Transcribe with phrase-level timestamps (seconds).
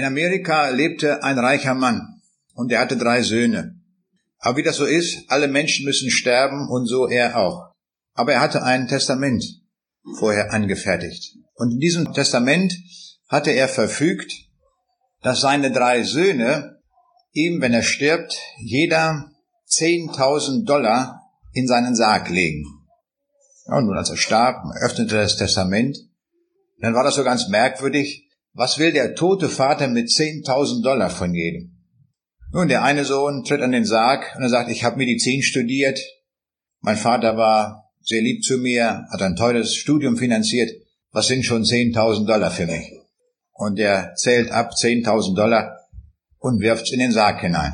[0.00, 2.22] In Amerika lebte ein reicher Mann
[2.54, 3.74] und er hatte drei Söhne.
[4.38, 7.74] Aber wie das so ist, alle Menschen müssen sterben und so er auch.
[8.14, 9.44] Aber er hatte ein Testament
[10.18, 11.36] vorher angefertigt.
[11.52, 12.72] Und in diesem Testament
[13.28, 14.32] hatte er verfügt,
[15.20, 16.78] dass seine drei Söhne
[17.32, 19.30] ihm, wenn er stirbt, jeder
[19.68, 21.20] 10.000 Dollar
[21.52, 22.64] in seinen Sarg legen.
[23.66, 25.98] Und nun, als er starb, öffnete das Testament,
[26.78, 28.29] dann war das so ganz merkwürdig.
[28.52, 31.76] Was will der tote Vater mit 10.000 Dollar von jedem?
[32.52, 36.00] Nun, der eine Sohn tritt an den Sarg und er sagt, ich habe Medizin studiert.
[36.80, 40.70] Mein Vater war sehr lieb zu mir, hat ein teures Studium finanziert.
[41.12, 42.92] Was sind schon 10.000 Dollar für mich?
[43.52, 45.76] Und er zählt ab 10.000 Dollar
[46.38, 47.72] und wirft's in den Sarg hinein.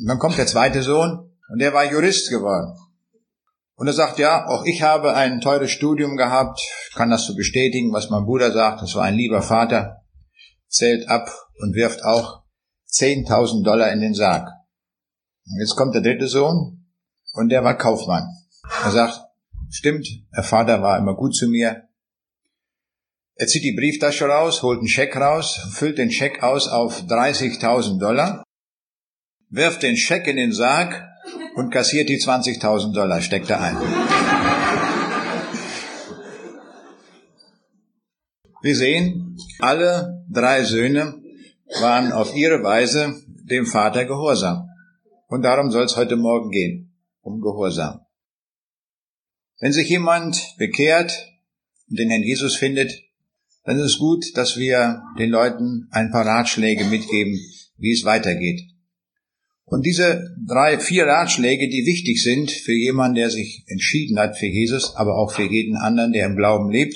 [0.00, 2.76] Und dann kommt der zweite Sohn und der war Jurist geworden.
[3.76, 6.60] Und er sagt, ja, auch ich habe ein teures Studium gehabt,
[6.94, 10.02] kann das so bestätigen, was mein Bruder sagt, das war ein lieber Vater,
[10.68, 11.28] zählt ab
[11.58, 12.44] und wirft auch
[12.88, 14.48] 10.000 Dollar in den Sarg.
[15.46, 16.86] Und jetzt kommt der dritte Sohn
[17.32, 18.28] und der war Kaufmann.
[18.84, 19.20] Er sagt,
[19.70, 21.88] stimmt, der Vater war immer gut zu mir.
[23.36, 27.98] Er zieht die Brieftasche raus, holt einen Scheck raus, füllt den Scheck aus auf 30.000
[27.98, 28.44] Dollar,
[29.50, 31.02] wirft den Scheck in den Sarg
[31.54, 33.76] und kassiert die 20.000 Dollar, steckt er ein.
[38.62, 41.20] Wir sehen, alle drei Söhne
[41.80, 44.68] waren auf ihre Weise dem Vater gehorsam.
[45.28, 48.00] Und darum soll es heute Morgen gehen, um Gehorsam.
[49.60, 51.12] Wenn sich jemand bekehrt
[51.88, 52.92] und den Herrn Jesus findet,
[53.64, 57.38] dann ist es gut, dass wir den Leuten ein paar Ratschläge mitgeben,
[57.76, 58.60] wie es weitergeht.
[59.66, 64.46] Und diese drei, vier Ratschläge, die wichtig sind für jemanden, der sich entschieden hat für
[64.46, 66.94] Jesus, aber auch für jeden anderen, der im Glauben lebt.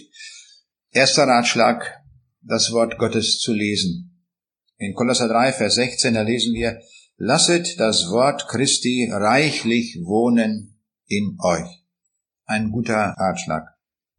[0.91, 2.03] Erster Ratschlag,
[2.43, 4.25] das Wort Gottes zu lesen.
[4.77, 6.81] In Kolosser 3, Vers 16, da lesen wir,
[7.17, 11.85] lasset das Wort Christi reichlich wohnen in euch.
[12.45, 13.67] Ein guter Ratschlag.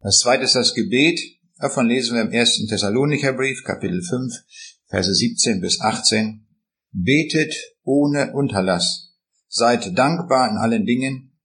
[0.00, 1.20] Das zweite ist das Gebet.
[1.58, 4.32] Davon lesen wir im ersten Thessalonicher Brief, Kapitel 5,
[4.88, 6.46] Verse 17 bis 18.
[6.92, 7.54] Betet
[7.90, 9.16] ohne Unterlass.
[9.48, 11.36] Seid dankbar in allen Dingen,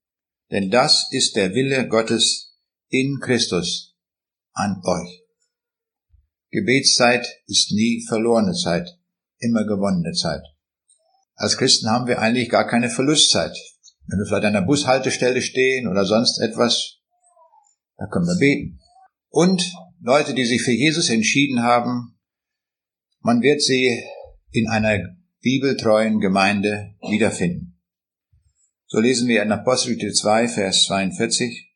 [0.52, 2.56] denn das ist der Wille Gottes
[2.90, 3.98] in Christus
[4.54, 5.24] an euch.
[6.52, 8.88] Gebetszeit ist nie verlorene Zeit,
[9.40, 10.44] immer gewonnene Zeit.
[11.34, 13.58] Als Christen haben wir eigentlich gar keine Verlustzeit.
[14.06, 17.00] Wenn wir vielleicht an einer Bushaltestelle stehen oder sonst etwas,
[17.98, 18.80] da können wir beten.
[19.30, 22.20] Und Leute, die sich für Jesus entschieden haben,
[23.22, 24.04] man wird sie
[24.52, 25.00] in einer
[25.46, 27.80] bibeltreuen Gemeinde wiederfinden.
[28.88, 31.72] So lesen wir in Apostelgeschichte 2, Vers 42.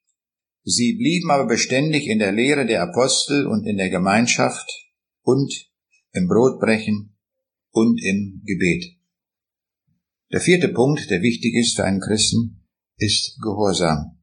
[0.63, 4.67] Sie blieben aber beständig in der Lehre der Apostel und in der Gemeinschaft
[5.21, 5.53] und
[6.13, 7.15] im Brotbrechen
[7.69, 8.85] und im Gebet.
[10.31, 12.65] Der vierte Punkt, der wichtig ist für einen Christen,
[12.97, 14.17] ist Gehorsam.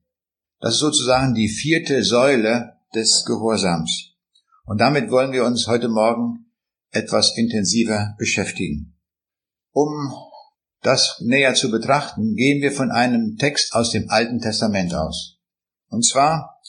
[0.59, 4.17] Das ist sozusagen die vierte Säule des Gehorsams.
[4.65, 6.51] Und damit wollen wir uns heute Morgen
[6.91, 8.96] etwas intensiver beschäftigen.
[9.77, 10.11] Um
[10.81, 15.37] das näher zu betrachten, gehen wir von einem Text aus dem Alten Testament aus.
[15.89, 16.63] Und zwar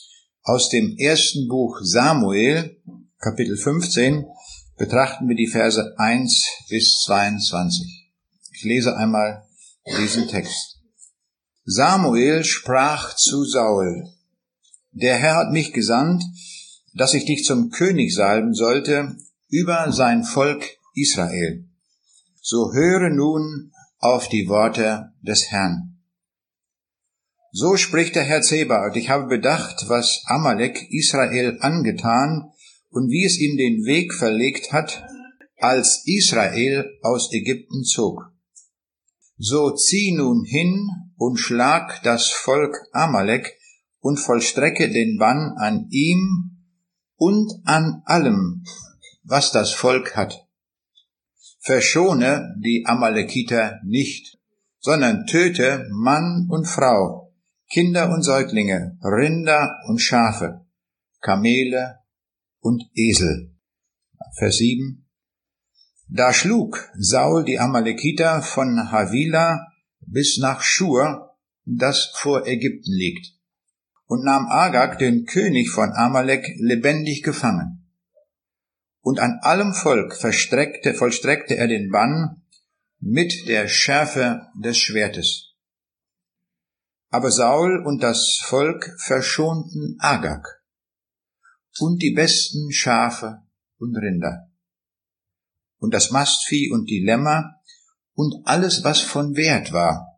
[0.43, 2.81] aus dem ersten Buch Samuel,
[3.17, 4.25] Kapitel 15,
[4.75, 8.11] betrachten wir die Verse 1 bis 22.
[8.51, 9.47] Ich lese einmal
[9.97, 10.81] diesen Text.
[11.63, 14.03] Samuel sprach zu Saul,
[14.91, 16.25] der Herr hat mich gesandt,
[16.93, 19.15] dass ich dich zum König salben sollte
[19.47, 21.66] über sein Volk Israel.
[22.49, 25.99] So höre nun auf die Worte des Herrn.
[27.51, 32.53] So spricht der Herr Zebaoth, ich habe bedacht, was Amalek Israel angetan
[32.89, 35.03] und wie es ihm den Weg verlegt hat,
[35.57, 38.31] als Israel aus Ägypten zog.
[39.37, 40.87] So zieh nun hin
[41.17, 43.57] und schlag das Volk Amalek
[43.99, 46.63] und vollstrecke den Bann an ihm
[47.17, 48.63] und an allem,
[49.25, 50.46] was das Volk hat
[51.67, 54.39] verschone die Amalekiter nicht,
[54.79, 57.33] sondern töte Mann und Frau,
[57.69, 60.65] Kinder und Säuglinge, Rinder und Schafe,
[61.19, 61.99] Kamele
[62.61, 63.53] und Esel.
[64.37, 65.05] Vers 7.
[66.07, 69.67] Da schlug Saul die Amalekiter von Havila
[69.99, 71.35] bis nach Schur,
[71.65, 73.33] das vor Ägypten liegt,
[74.05, 77.76] und nahm Agag, den König von Amalek, lebendig gefangen
[79.07, 82.41] und an allem Volk verstreckte, vollstreckte er den Bann
[82.99, 85.53] mit der Schärfe des Schwertes.
[87.07, 90.45] Aber Saul und das Volk verschonten Agag
[91.79, 93.43] und die besten Schafe
[93.77, 94.49] und Rinder.
[95.77, 97.61] und das Mastvieh und die Lämmer
[98.13, 100.17] und alles, was von Wert war.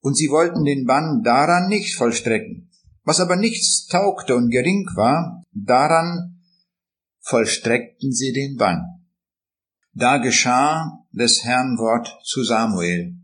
[0.00, 2.72] Und sie wollten den Bann daran nicht vollstrecken.
[3.04, 6.39] Was aber nichts taugte und gering war, daran
[7.30, 9.06] vollstreckten sie den Bann.
[9.92, 13.14] Da geschah des Herrn Wort zu Samuel.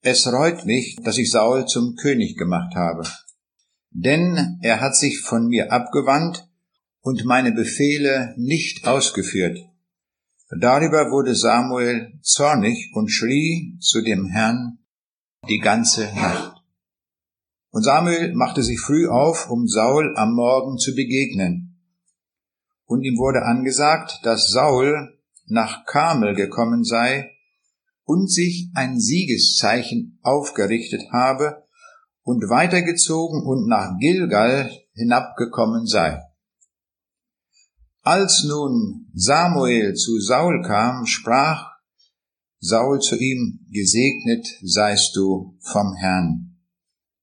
[0.00, 3.04] Es reut mich, dass ich Saul zum König gemacht habe.
[3.90, 6.48] Denn er hat sich von mir abgewandt
[7.02, 9.58] und meine Befehle nicht ausgeführt.
[10.60, 14.78] Darüber wurde Samuel zornig und schrie zu dem Herrn
[15.48, 16.62] die ganze Nacht.
[17.70, 21.71] Und Samuel machte sich früh auf, um Saul am Morgen zu begegnen.
[22.92, 27.30] Und ihm wurde angesagt, dass Saul nach Kamel gekommen sei
[28.04, 31.64] und sich ein Siegeszeichen aufgerichtet habe
[32.20, 36.20] und weitergezogen und nach Gilgal hinabgekommen sei.
[38.02, 41.70] Als nun Samuel zu Saul kam, sprach
[42.58, 46.58] Saul zu ihm, Gesegnet seist du vom Herrn.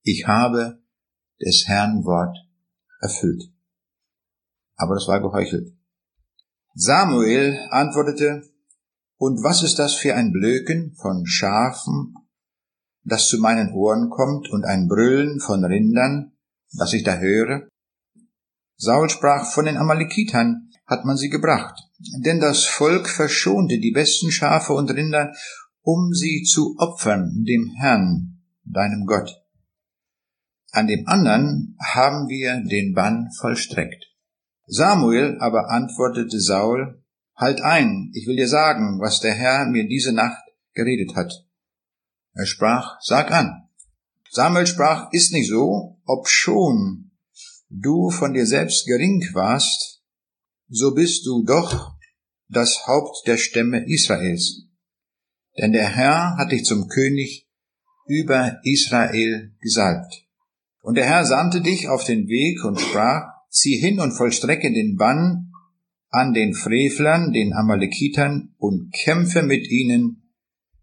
[0.02, 0.82] Ich habe
[1.40, 2.36] des Herrn Wort
[3.00, 3.52] erfüllt.
[4.80, 5.74] Aber das war geheuchelt.
[6.74, 8.42] Samuel antwortete,
[9.18, 12.14] Und was ist das für ein Blöken von Schafen,
[13.04, 16.32] das zu meinen Ohren kommt, und ein Brüllen von Rindern,
[16.72, 17.68] das ich da höre?
[18.76, 21.78] Saul sprach von den Amalekitern, hat man sie gebracht.
[22.24, 25.34] Denn das Volk verschonte die besten Schafe und Rinder,
[25.82, 29.30] um sie zu opfern dem Herrn, deinem Gott.
[30.72, 34.09] An dem anderen haben wir den Bann vollstreckt.
[34.72, 37.02] Samuel aber antwortete Saul,
[37.34, 40.42] Halt ein, ich will dir sagen, was der Herr mir diese Nacht
[40.74, 41.32] geredet hat.
[42.34, 43.68] Er sprach, Sag an.
[44.30, 47.10] Samuel sprach, Ist nicht so, ob schon
[47.68, 50.02] du von dir selbst gering warst,
[50.68, 51.96] so bist du doch
[52.48, 54.66] das Haupt der Stämme Israels.
[55.58, 57.48] Denn der Herr hat dich zum König
[58.06, 60.26] über Israel gesalbt.
[60.82, 64.96] Und der Herr sandte dich auf den Weg und sprach, zieh hin und vollstrecke den
[64.96, 65.52] Bann
[66.08, 70.32] an den Frevlern, den Amalekitern, und kämpfe mit ihnen,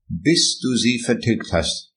[0.08, 1.94] bis du sie vertilgt hast.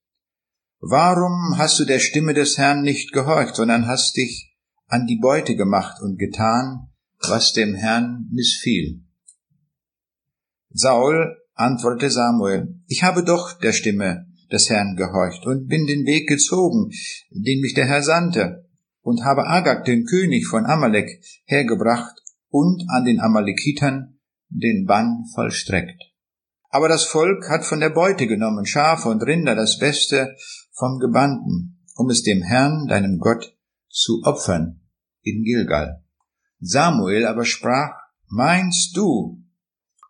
[0.81, 4.51] Warum hast du der Stimme des Herrn nicht gehorcht, sondern hast dich
[4.91, 6.89] an die Beute gemacht und getan,
[7.29, 9.05] was dem Herrn missfiel.
[10.71, 16.29] Saul antwortete Samuel, ich habe doch der Stimme des Herrn gehorcht und bin den Weg
[16.29, 16.91] gezogen,
[17.31, 18.69] den mich der Herr sandte,
[19.03, 24.19] und habe Agag, den König von Amalek, hergebracht und an den Amalekitern
[24.49, 26.03] den Bann vollstreckt.
[26.71, 30.37] Aber das Volk hat von der Beute genommen, Schafe und Rinder, das Beste
[30.73, 33.57] vom Gebannten, um es dem Herrn, deinem Gott,
[33.89, 34.81] zu opfern
[35.23, 36.05] in Gilgal.
[36.61, 38.01] Samuel aber sprach,
[38.33, 39.43] Meinst du,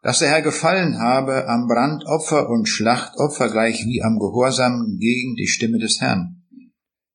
[0.02, 5.46] dass der Herr gefallen habe am Brandopfer und Schlachtopfer gleich wie am Gehorsam gegen die
[5.46, 6.42] Stimme des Herrn?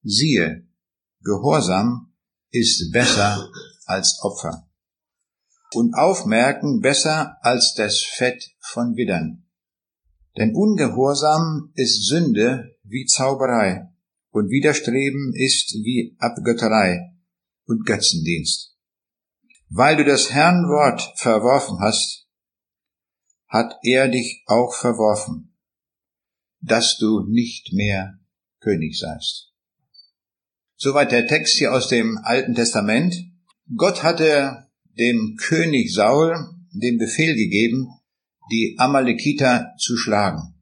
[0.02, 0.68] Siehe,
[1.26, 2.14] Gehorsam
[2.52, 3.50] ist besser
[3.88, 4.70] als Opfer
[5.74, 9.44] und Aufmerken besser als das Fett von Widdern.
[10.38, 13.92] Denn Ungehorsam ist Sünde wie Zauberei
[14.30, 17.16] und Widerstreben ist wie Abgötterei
[17.66, 18.78] und Götzendienst.
[19.70, 22.28] Weil du das Herrn Wort verworfen hast,
[23.48, 25.58] hat er dich auch verworfen,
[26.62, 28.20] dass du nicht mehr
[28.60, 29.45] König seist.
[30.78, 33.16] Soweit der Text hier aus dem Alten Testament.
[33.76, 34.68] Gott hatte
[34.98, 36.36] dem König Saul
[36.72, 37.88] den Befehl gegeben,
[38.52, 40.54] die Amalekiter zu schlagen.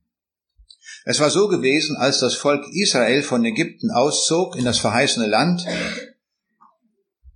[1.06, 5.66] Es war so gewesen, als das Volk Israel von Ägypten auszog in das verheißene Land,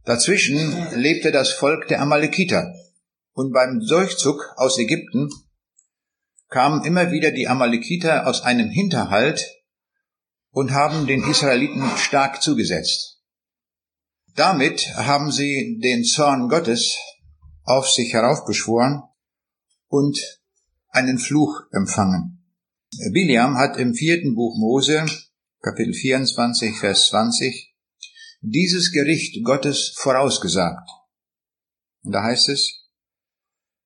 [0.08, 2.74] Dazwischen lebte das Volk der Amalekiter.
[3.34, 5.28] Und beim Durchzug aus Ägypten
[6.48, 9.46] kamen immer wieder die Amalekiter aus einem Hinterhalt
[10.52, 13.22] und haben den Israeliten stark zugesetzt.
[14.36, 16.98] Damit haben sie den Zorn Gottes
[17.64, 19.04] auf sich heraufbeschworen
[19.88, 20.18] und
[20.90, 22.44] einen Fluch empfangen.
[23.12, 25.06] Biliam hat im vierten Buch Mose,
[25.62, 27.76] Kapitel 24, Vers 20,
[28.42, 30.90] dieses Gericht Gottes vorausgesagt.
[32.04, 32.88] Und da heißt es,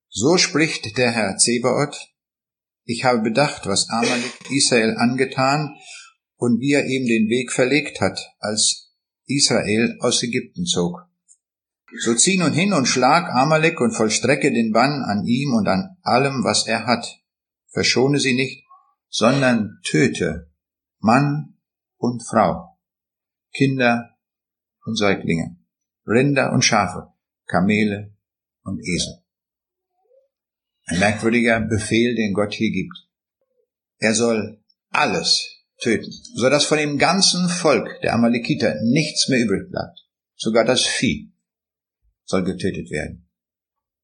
[0.09, 2.09] so spricht der Herr Zebaoth,
[2.83, 5.75] ich habe bedacht, was Amalek Israel angetan
[6.41, 8.91] und wie er ihm den Weg verlegt hat, als
[9.27, 11.07] Israel aus Ägypten zog.
[11.99, 15.97] So zieh nun hin und schlag Amalek und vollstrecke den Bann an ihm und an
[16.01, 17.05] allem, was er hat.
[17.67, 18.65] Verschone sie nicht,
[19.07, 20.51] sondern töte
[20.97, 21.59] Mann
[21.97, 22.75] und Frau,
[23.53, 24.17] Kinder
[24.83, 25.57] und Säuglinge,
[26.07, 27.13] Rinder und Schafe,
[27.45, 28.15] Kamele
[28.63, 29.21] und Esel.
[30.87, 32.97] Ein merkwürdiger Befehl, den Gott hier gibt.
[33.99, 39.69] Er soll alles töten, so dass von dem ganzen Volk der Amalekiter nichts mehr übrig
[39.69, 39.99] bleibt.
[40.35, 41.33] Sogar das Vieh
[42.25, 43.27] soll getötet werden.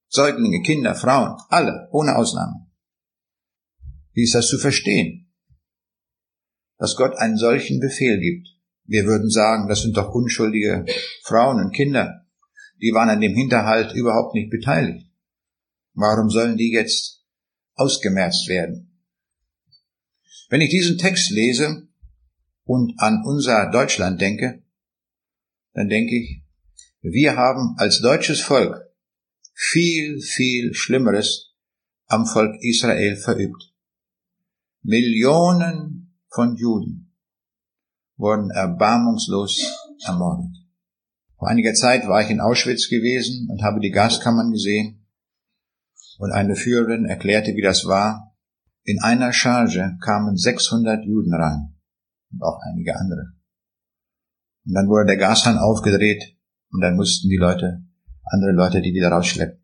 [0.10, 2.68] Säuglinge, Kinder, Frauen, alle, ohne Ausnahme.
[4.14, 5.32] Wie ist das zu verstehen?
[6.78, 8.50] Dass Gott einen solchen Befehl gibt.
[8.86, 10.86] Wir würden sagen, das sind doch unschuldige
[11.24, 12.26] Frauen und Kinder.
[12.82, 15.08] Die waren an dem Hinterhalt überhaupt nicht beteiligt.
[15.94, 17.26] Warum sollen die jetzt
[17.76, 18.87] ausgemerzt werden?
[20.50, 21.88] Wenn ich diesen Text lese
[22.64, 24.64] und an unser Deutschland denke,
[25.74, 26.42] dann denke ich,
[27.02, 28.88] wir haben als deutsches Volk
[29.54, 31.54] viel, viel Schlimmeres
[32.06, 33.74] am Volk Israel verübt.
[34.82, 37.14] Millionen von Juden
[38.16, 39.62] wurden erbarmungslos
[40.06, 40.56] ermordet.
[41.38, 45.06] Vor einiger Zeit war ich in Auschwitz gewesen und habe die Gaskammern gesehen
[46.18, 48.27] und eine Führerin erklärte, wie das war.
[48.88, 51.76] In einer Charge kamen 600 Juden rein
[52.32, 53.34] und auch einige andere.
[54.66, 56.38] Und dann wurde der Gashahn aufgedreht
[56.72, 57.84] und dann mussten die Leute,
[58.24, 59.62] andere Leute, die wieder rausschleppen.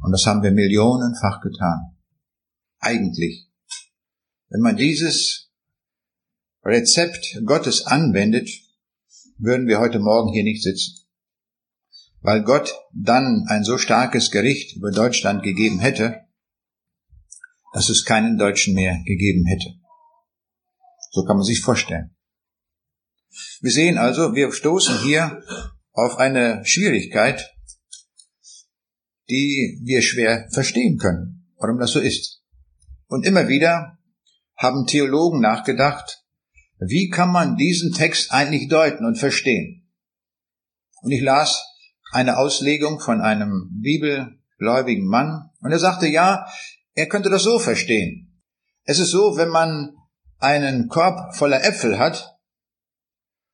[0.00, 1.96] Und das haben wir millionenfach getan.
[2.80, 3.48] Eigentlich.
[4.48, 5.52] Wenn man dieses
[6.64, 8.50] Rezept Gottes anwendet,
[9.38, 11.06] würden wir heute Morgen hier nicht sitzen.
[12.20, 16.26] Weil Gott dann ein so starkes Gericht über Deutschland gegeben hätte,
[17.72, 19.74] dass es keinen Deutschen mehr gegeben hätte.
[21.10, 22.14] So kann man sich vorstellen.
[23.60, 25.42] Wir sehen also, wir stoßen hier
[25.92, 27.50] auf eine Schwierigkeit,
[29.28, 32.42] die wir schwer verstehen können, warum das so ist.
[33.06, 33.98] Und immer wieder
[34.56, 36.24] haben Theologen nachgedacht,
[36.78, 39.88] wie kann man diesen Text eigentlich deuten und verstehen?
[41.02, 41.64] Und ich las
[42.10, 46.46] eine Auslegung von einem bibelgläubigen Mann und er sagte, ja,
[46.94, 48.40] er könnte das so verstehen.
[48.84, 49.96] Es ist so, wenn man
[50.38, 52.36] einen Korb voller Äpfel hat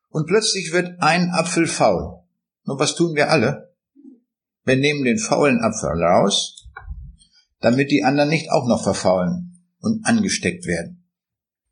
[0.09, 2.23] und plötzlich wird ein Apfel faul.
[2.64, 3.75] Nun, was tun wir alle?
[4.64, 6.68] Wir nehmen den faulen Apfel raus,
[7.61, 11.09] damit die anderen nicht auch noch verfaulen und angesteckt werden.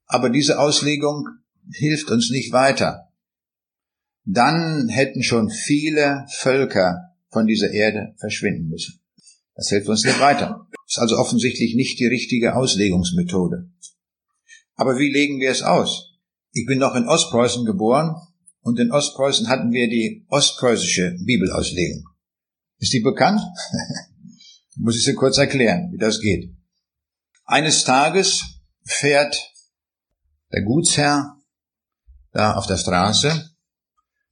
[0.07, 1.27] Aber diese Auslegung
[1.73, 3.09] hilft uns nicht weiter.
[4.25, 9.01] Dann hätten schon viele Völker von dieser Erde verschwinden müssen.
[9.55, 10.67] Das hilft uns nicht weiter.
[10.87, 13.71] Ist also offensichtlich nicht die richtige Auslegungsmethode.
[14.75, 16.13] Aber wie legen wir es aus?
[16.53, 18.15] Ich bin noch in Ostpreußen geboren
[18.61, 22.05] und in Ostpreußen hatten wir die ostpreußische Bibelauslegung.
[22.79, 23.41] Ist die bekannt?
[24.77, 26.55] Muss ich sie kurz erklären, wie das geht.
[27.45, 28.43] Eines Tages
[28.85, 29.55] fährt
[30.53, 31.37] der Gutsherr
[32.33, 33.51] da auf der Straße.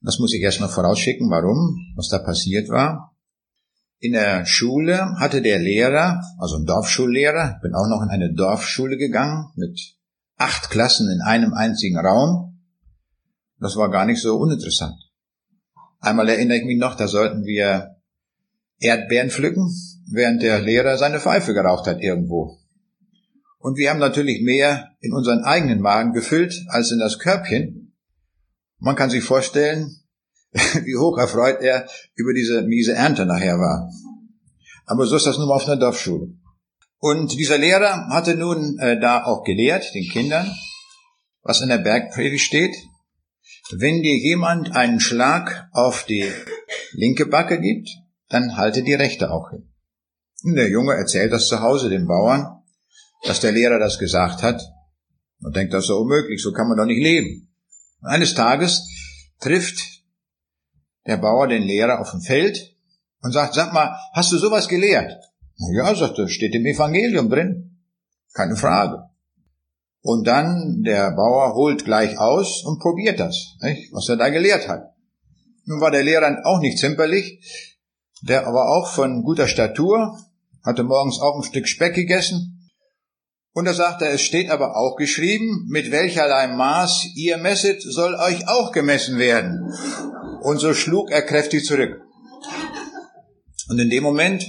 [0.01, 3.14] Das muss ich erst noch vorausschicken, warum, was da passiert war.
[4.05, 8.97] In der Schule hatte der Lehrer, also ein Dorfschullehrer, bin auch noch in eine Dorfschule
[8.97, 9.95] gegangen mit
[10.37, 12.61] acht Klassen in einem einzigen Raum.
[13.59, 14.93] Das war gar nicht so uninteressant.
[16.01, 17.95] Einmal erinnere ich mich noch, da sollten wir
[18.79, 19.73] Erdbeeren pflücken,
[20.11, 22.59] während der Lehrer seine Pfeife geraucht hat irgendwo.
[23.57, 27.95] Und wir haben natürlich mehr in unseren eigenen Magen gefüllt als in das Körbchen.
[28.77, 29.95] Man kann sich vorstellen,
[30.85, 33.91] wie hoch erfreut er über diese miese Ernte nachher war.
[34.85, 36.33] Aber so ist das nun mal auf einer Dorfschule.
[36.99, 40.49] Und dieser Lehrer hatte nun äh, da auch gelehrt, den Kindern,
[41.41, 42.75] was in der Bergpredigt steht.
[43.71, 46.31] Wenn dir jemand einen Schlag auf die
[46.93, 47.89] linke Backe gibt,
[48.29, 49.69] dann halte die rechte auch hin.
[50.43, 52.61] Und der Junge erzählt das zu Hause dem Bauern,
[53.23, 54.61] dass der Lehrer das gesagt hat
[55.41, 57.51] und denkt, das ist so unmöglich, so kann man doch nicht leben.
[58.01, 58.87] Eines Tages
[59.39, 59.94] trifft
[61.05, 62.75] der Bauer den Lehrer auf dem Feld
[63.21, 65.23] und sagt, sag mal, hast du sowas gelehrt?
[65.57, 67.79] Na ja, sagt er, steht im Evangelium drin.
[68.33, 69.09] Keine Frage.
[70.01, 73.91] Und dann der Bauer holt gleich aus und probiert das, nicht?
[73.91, 74.93] was er da gelehrt hat.
[75.65, 77.39] Nun war der Lehrer auch nicht zimperlich,
[78.21, 80.19] der aber auch von guter Statur,
[80.63, 82.69] hatte morgens auch ein Stück Speck gegessen.
[83.53, 88.47] Und er sagte, es steht aber auch geschrieben, mit welcherlei Maß ihr messet, soll euch
[88.47, 89.71] auch gemessen werden.
[90.45, 92.03] Und so schlug er kräftig zurück.
[93.67, 94.45] Und in dem Moment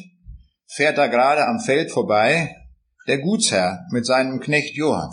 [0.67, 2.55] fährt da gerade am Feld vorbei
[3.09, 5.09] der Gutsherr mit seinem Knecht Johann.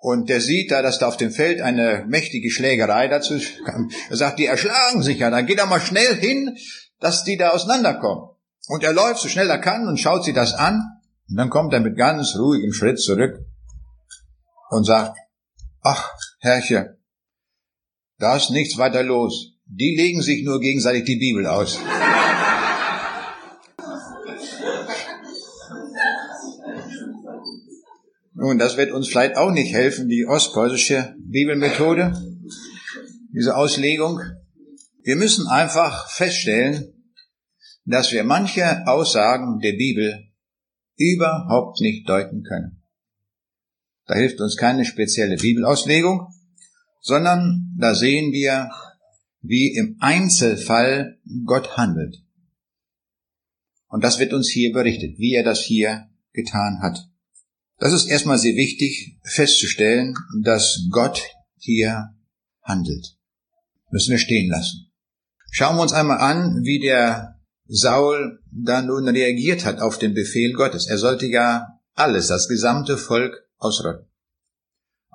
[0.00, 3.90] Und der sieht da, dass da auf dem Feld eine mächtige Schlägerei dazu kam.
[4.08, 5.28] Er sagt, die erschlagen sich ja.
[5.28, 6.56] Dann geht er mal schnell hin,
[7.00, 8.30] dass die da auseinanderkommen.
[8.68, 10.80] Und er läuft so schnell er kann und schaut sich das an.
[11.28, 13.44] Und dann kommt er mit ganz ruhigem Schritt zurück
[14.70, 15.18] und sagt,
[15.82, 16.96] ach, Herrche,
[18.24, 19.52] da ist nichts weiter los.
[19.66, 21.78] Die legen sich nur gegenseitig die Bibel aus.
[28.32, 32.14] Nun, das wird uns vielleicht auch nicht helfen, die ostpreußische Bibelmethode,
[33.34, 34.20] diese Auslegung.
[35.02, 36.94] Wir müssen einfach feststellen,
[37.84, 40.30] dass wir manche Aussagen der Bibel
[40.96, 42.82] überhaupt nicht deuten können.
[44.06, 46.33] Da hilft uns keine spezielle Bibelauslegung,
[47.04, 48.70] sondern da sehen wir,
[49.42, 52.16] wie im Einzelfall Gott handelt.
[53.88, 57.06] Und das wird uns hier berichtet, wie er das hier getan hat.
[57.78, 61.22] Das ist erstmal sehr wichtig festzustellen, dass Gott
[61.58, 62.14] hier
[62.62, 63.18] handelt.
[63.90, 64.90] Müssen wir stehen lassen.
[65.50, 70.54] Schauen wir uns einmal an, wie der Saul da nun reagiert hat auf den Befehl
[70.54, 70.86] Gottes.
[70.86, 74.08] Er sollte ja alles, das gesamte Volk ausrotten.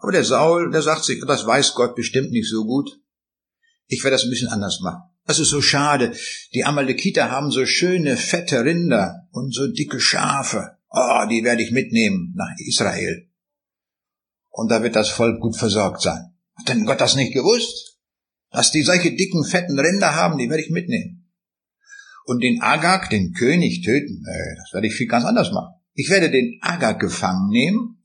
[0.02, 2.90] Aber der Saul, der sagt sich, das weiß Gott bestimmt nicht so gut.
[3.88, 5.02] Ich werde das ein bisschen anders machen.
[5.26, 6.16] Das ist so schade.
[6.54, 10.78] Die Amalekiter haben so schöne, fette Rinder und so dicke Schafe.
[10.90, 13.30] Oh, die werde ich mitnehmen nach Israel.
[14.50, 16.34] Und da wird das Volk gut versorgt sein.
[16.56, 18.00] Hat denn Gott das nicht gewusst?
[18.52, 21.32] Dass die solche dicken, fetten Rinder haben, die werde ich mitnehmen.
[22.26, 25.76] Und den Agag, den König, töten, äh, das werde ich viel ganz anders machen.
[25.94, 27.99] Ich werde den Agag gefangen nehmen,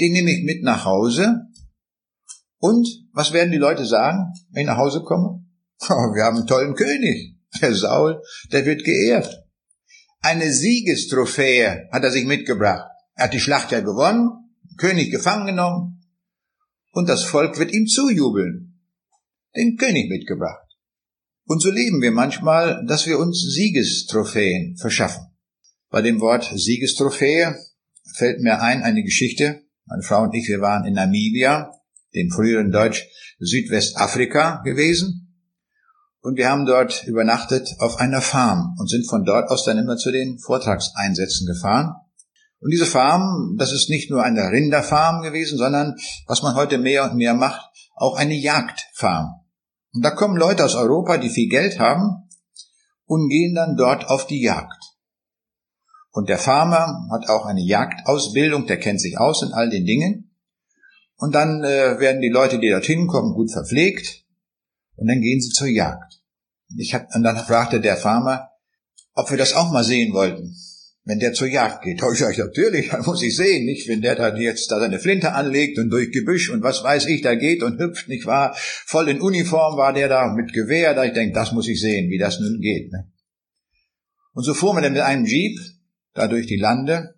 [0.00, 1.42] den nehme ich mit nach Hause.
[2.58, 5.42] Und was werden die Leute sagen, wenn ich nach Hause komme?
[5.88, 7.36] Oh, wir haben einen tollen König.
[7.60, 9.44] Der Saul, der wird geehrt.
[10.20, 12.90] Eine Siegestrophäe hat er sich mitgebracht.
[13.14, 14.30] Er hat die Schlacht ja gewonnen,
[14.78, 16.02] König gefangen genommen
[16.92, 18.80] und das Volk wird ihm zujubeln.
[19.54, 20.66] Den König mitgebracht.
[21.44, 25.26] Und so leben wir manchmal, dass wir uns Siegestrophäen verschaffen.
[25.90, 27.54] Bei dem Wort Siegestrophäe
[28.14, 29.65] fällt mir ein eine Geschichte.
[29.86, 31.70] Meine Frau und ich, wir waren in Namibia,
[32.14, 33.06] dem früheren Deutsch
[33.38, 35.22] Südwestafrika gewesen.
[36.20, 39.96] Und wir haben dort übernachtet auf einer Farm und sind von dort aus dann immer
[39.96, 41.94] zu den Vortragseinsätzen gefahren.
[42.58, 45.94] Und diese Farm, das ist nicht nur eine Rinderfarm gewesen, sondern
[46.26, 49.40] was man heute mehr und mehr macht, auch eine Jagdfarm.
[49.92, 52.28] Und da kommen Leute aus Europa, die viel Geld haben
[53.04, 54.82] und gehen dann dort auf die Jagd.
[56.16, 60.30] Und der Farmer hat auch eine Jagdausbildung, der kennt sich aus in all den Dingen.
[61.16, 64.24] Und dann äh, werden die Leute, die dorthin kommen, gut verpflegt.
[64.94, 66.22] Und dann gehen sie zur Jagd.
[66.78, 68.48] Ich hab, und dann fragte der Farmer,
[69.12, 70.56] ob wir das auch mal sehen wollten,
[71.04, 72.00] wenn der zur Jagd geht.
[72.00, 73.86] Da ich sage, natürlich, das muss ich sehen, nicht?
[73.86, 77.20] Wenn der dann jetzt da seine Flinte anlegt und durch Gebüsch und was weiß ich,
[77.20, 78.54] da geht und hüpft, nicht wahr?
[78.56, 82.08] Voll in Uniform war der da mit Gewehr, da ich denke, das muss ich sehen,
[82.08, 82.90] wie das nun geht.
[82.90, 83.12] Ne?
[84.32, 85.75] Und so fuhren wir dann mit einem Jeep
[86.16, 87.14] da durch die Lande.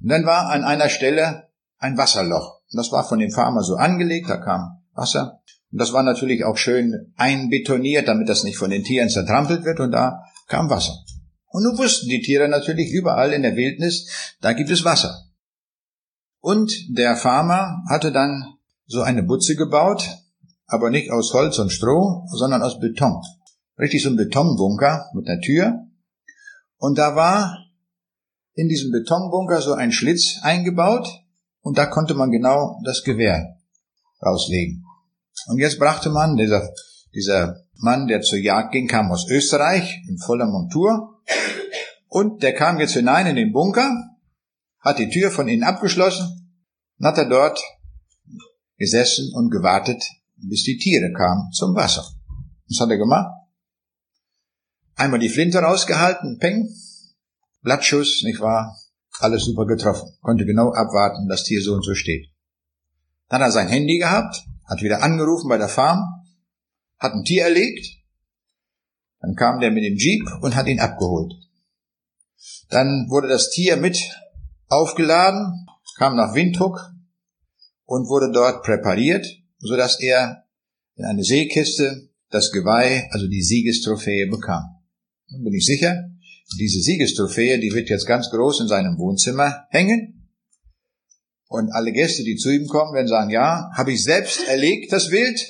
[0.00, 1.48] Und dann war an einer Stelle
[1.78, 2.60] ein Wasserloch.
[2.70, 5.40] Und das war von dem Farmer so angelegt, da kam Wasser.
[5.70, 9.80] Und das war natürlich auch schön einbetoniert, damit das nicht von den Tieren zertrampelt wird
[9.80, 10.94] und da kam Wasser.
[11.48, 15.24] Und nun wussten die Tiere natürlich überall in der Wildnis, da gibt es Wasser.
[16.40, 18.54] Und der Farmer hatte dann
[18.86, 20.08] so eine Butze gebaut,
[20.66, 23.20] aber nicht aus Holz und Stroh, sondern aus Beton.
[23.78, 25.86] Richtig so ein Betonbunker mit einer Tür.
[26.76, 27.63] Und da war
[28.54, 31.08] in diesem Betonbunker so ein Schlitz eingebaut
[31.60, 33.58] und da konnte man genau das Gewehr
[34.24, 34.84] rauslegen.
[35.46, 36.68] Und jetzt brachte man, dieser,
[37.14, 41.20] dieser Mann, der zur Jagd ging, kam aus Österreich in voller Montur.
[42.08, 43.90] Und der kam jetzt hinein in den Bunker,
[44.78, 46.52] hat die Tür von innen abgeschlossen
[46.98, 47.60] und hat er dort
[48.76, 50.02] gesessen und gewartet,
[50.36, 52.04] bis die Tiere kamen zum Wasser.
[52.68, 53.32] Was hat er gemacht?
[54.96, 56.68] Einmal die Flinte rausgehalten, peng,
[57.64, 58.78] Blattschuss, nicht wahr?
[59.18, 60.16] Alles super getroffen.
[60.20, 62.28] Konnte genau abwarten, dass Tier so und so steht.
[63.28, 64.36] Dann hat er sein Handy gehabt,
[64.68, 65.98] hat wieder angerufen bei der Farm,
[66.98, 67.86] hat ein Tier erlegt,
[69.20, 71.32] dann kam der mit dem Jeep und hat ihn abgeholt.
[72.68, 73.98] Dann wurde das Tier mit
[74.68, 76.78] aufgeladen, kam nach Windhoek
[77.86, 79.26] und wurde dort präpariert,
[79.58, 80.44] so dass er
[80.96, 84.62] in eine Seekiste das Geweih, also die Siegestrophäe bekam.
[85.30, 86.10] Nun bin ich sicher,
[86.58, 90.28] diese Siegestrophäe, die wird jetzt ganz groß in seinem Wohnzimmer hängen
[91.48, 95.10] und alle Gäste, die zu ihm kommen, werden sagen, ja, habe ich selbst erlegt, das
[95.10, 95.40] Wild.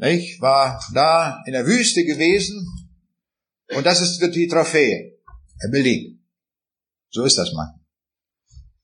[0.00, 2.66] Ich war da in der Wüste gewesen
[3.74, 5.18] und das ist die Trophäe.
[5.60, 6.18] Er belegt.
[7.10, 7.74] So ist das mal.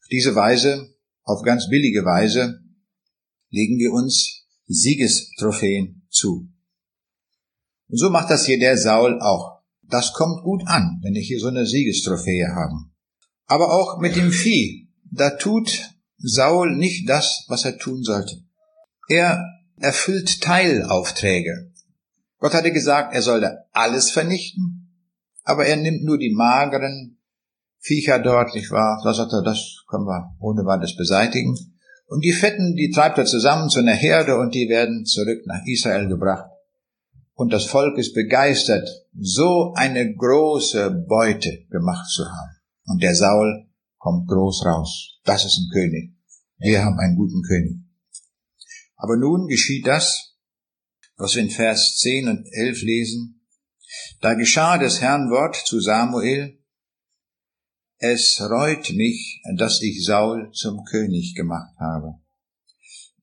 [0.00, 2.60] Auf diese Weise, auf ganz billige Weise,
[3.50, 6.48] legen wir uns Siegestrophäen zu.
[7.88, 9.57] Und so macht das hier der Saul auch.
[9.88, 12.74] Das kommt gut an, wenn ich hier so eine Siegestrophäe habe.
[13.46, 18.42] Aber auch mit dem Vieh da tut Saul nicht das, was er tun sollte.
[19.08, 19.42] Er
[19.76, 21.72] erfüllt Teilaufträge.
[22.38, 24.92] Gott hatte gesagt, er solle alles vernichten,
[25.44, 27.18] aber er nimmt nur die mageren,
[27.80, 29.00] Viecher dort, nicht wahr?
[29.04, 31.56] Da sagt er, das können wir ohne weiteres beseitigen.
[32.06, 35.64] Und die Fetten, die treibt er zusammen zu einer Herde und die werden zurück nach
[35.64, 36.50] Israel gebracht.
[37.38, 42.56] Und das Volk ist begeistert, so eine große Beute gemacht zu haben.
[42.86, 45.20] Und der Saul kommt groß raus.
[45.22, 46.16] Das ist ein König.
[46.56, 47.76] Wir haben einen guten König.
[48.96, 50.36] Aber nun geschieht das,
[51.16, 53.46] was wir in Vers 10 und 11 lesen.
[54.20, 56.58] Da geschah des Herrn Wort zu Samuel,
[57.98, 62.18] es reut mich, dass ich Saul zum König gemacht habe.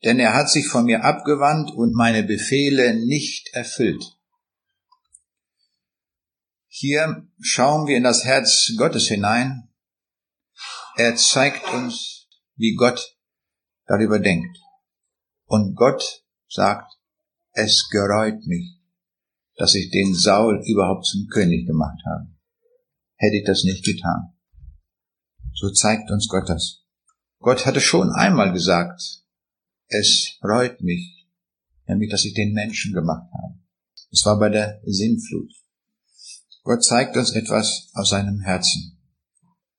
[0.05, 4.03] Denn er hat sich von mir abgewandt und meine Befehle nicht erfüllt.
[6.67, 9.73] Hier schauen wir in das Herz Gottes hinein.
[10.95, 13.17] Er zeigt uns, wie Gott
[13.87, 14.57] darüber denkt.
[15.45, 16.93] Und Gott sagt,
[17.53, 18.79] es gereut mich,
[19.55, 22.27] dass ich den Saul überhaupt zum König gemacht habe.
[23.15, 24.37] Hätte ich das nicht getan.
[25.53, 26.83] So zeigt uns Gott das.
[27.39, 29.24] Gott hatte schon einmal gesagt,
[29.87, 31.27] es reut mich,
[31.87, 33.59] nämlich dass ich den Menschen gemacht habe.
[34.11, 35.51] Es war bei der Sinnflut.
[36.63, 38.97] Gott zeigt uns etwas aus seinem Herzen.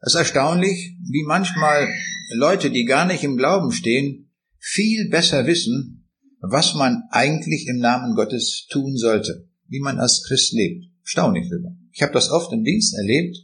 [0.00, 1.88] Es ist erstaunlich, wie manchmal
[2.34, 6.08] Leute, die gar nicht im Glauben stehen, viel besser wissen,
[6.40, 10.84] was man eigentlich im Namen Gottes tun sollte, wie man als Christ lebt.
[11.02, 11.72] Erstaunlich sogar.
[11.92, 13.36] Ich habe das oft im Dienst erlebt,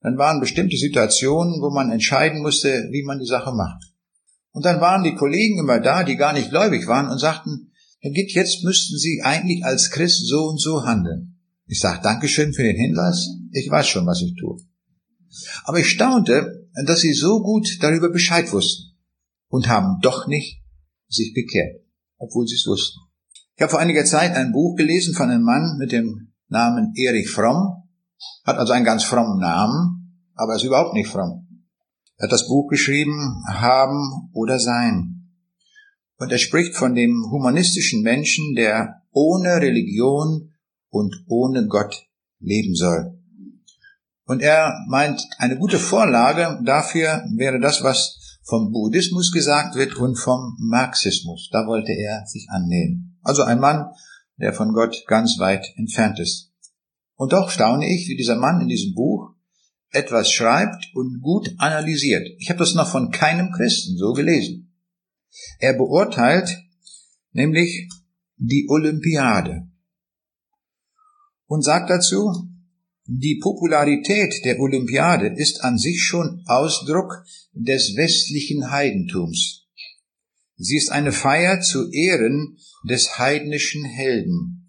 [0.00, 3.84] dann waren bestimmte Situationen, wo man entscheiden musste, wie man die Sache macht.
[4.52, 8.12] Und dann waren die Kollegen immer da, die gar nicht gläubig waren und sagten, Herr
[8.12, 11.38] Gitt, jetzt müssten Sie eigentlich als Christ so und so handeln.
[11.66, 14.56] Ich sage Dankeschön für den Hinweis, ich weiß schon, was ich tue.
[15.64, 18.96] Aber ich staunte, dass sie so gut darüber Bescheid wussten
[19.48, 20.62] und haben doch nicht
[21.08, 21.82] sich bekehrt,
[22.18, 23.00] obwohl sie es wussten.
[23.56, 27.30] Ich habe vor einiger Zeit ein Buch gelesen von einem Mann mit dem Namen Erich
[27.30, 27.84] Fromm,
[28.44, 31.46] hat also einen ganz frommen Namen, aber ist überhaupt nicht fromm.
[32.20, 35.28] Hat das Buch geschrieben, Haben oder Sein.
[36.18, 40.52] Und er spricht von dem humanistischen Menschen, der ohne Religion
[40.90, 42.06] und ohne Gott
[42.40, 43.18] leben soll.
[44.26, 50.16] Und er meint, eine gute Vorlage dafür wäre das, was vom Buddhismus gesagt wird und
[50.16, 51.48] vom Marxismus.
[51.52, 53.18] Da wollte er sich annehmen.
[53.22, 53.86] Also ein Mann,
[54.36, 56.52] der von Gott ganz weit entfernt ist.
[57.16, 59.29] Und doch staune ich, wie dieser Mann in diesem Buch
[59.90, 62.28] etwas schreibt und gut analysiert.
[62.38, 64.72] Ich habe das noch von keinem Christen so gelesen.
[65.58, 66.62] Er beurteilt
[67.32, 67.88] nämlich
[68.36, 69.68] die Olympiade
[71.46, 72.48] und sagt dazu,
[73.06, 79.66] die Popularität der Olympiade ist an sich schon Ausdruck des westlichen Heidentums.
[80.56, 84.60] Sie ist eine Feier zu Ehren des heidnischen Helden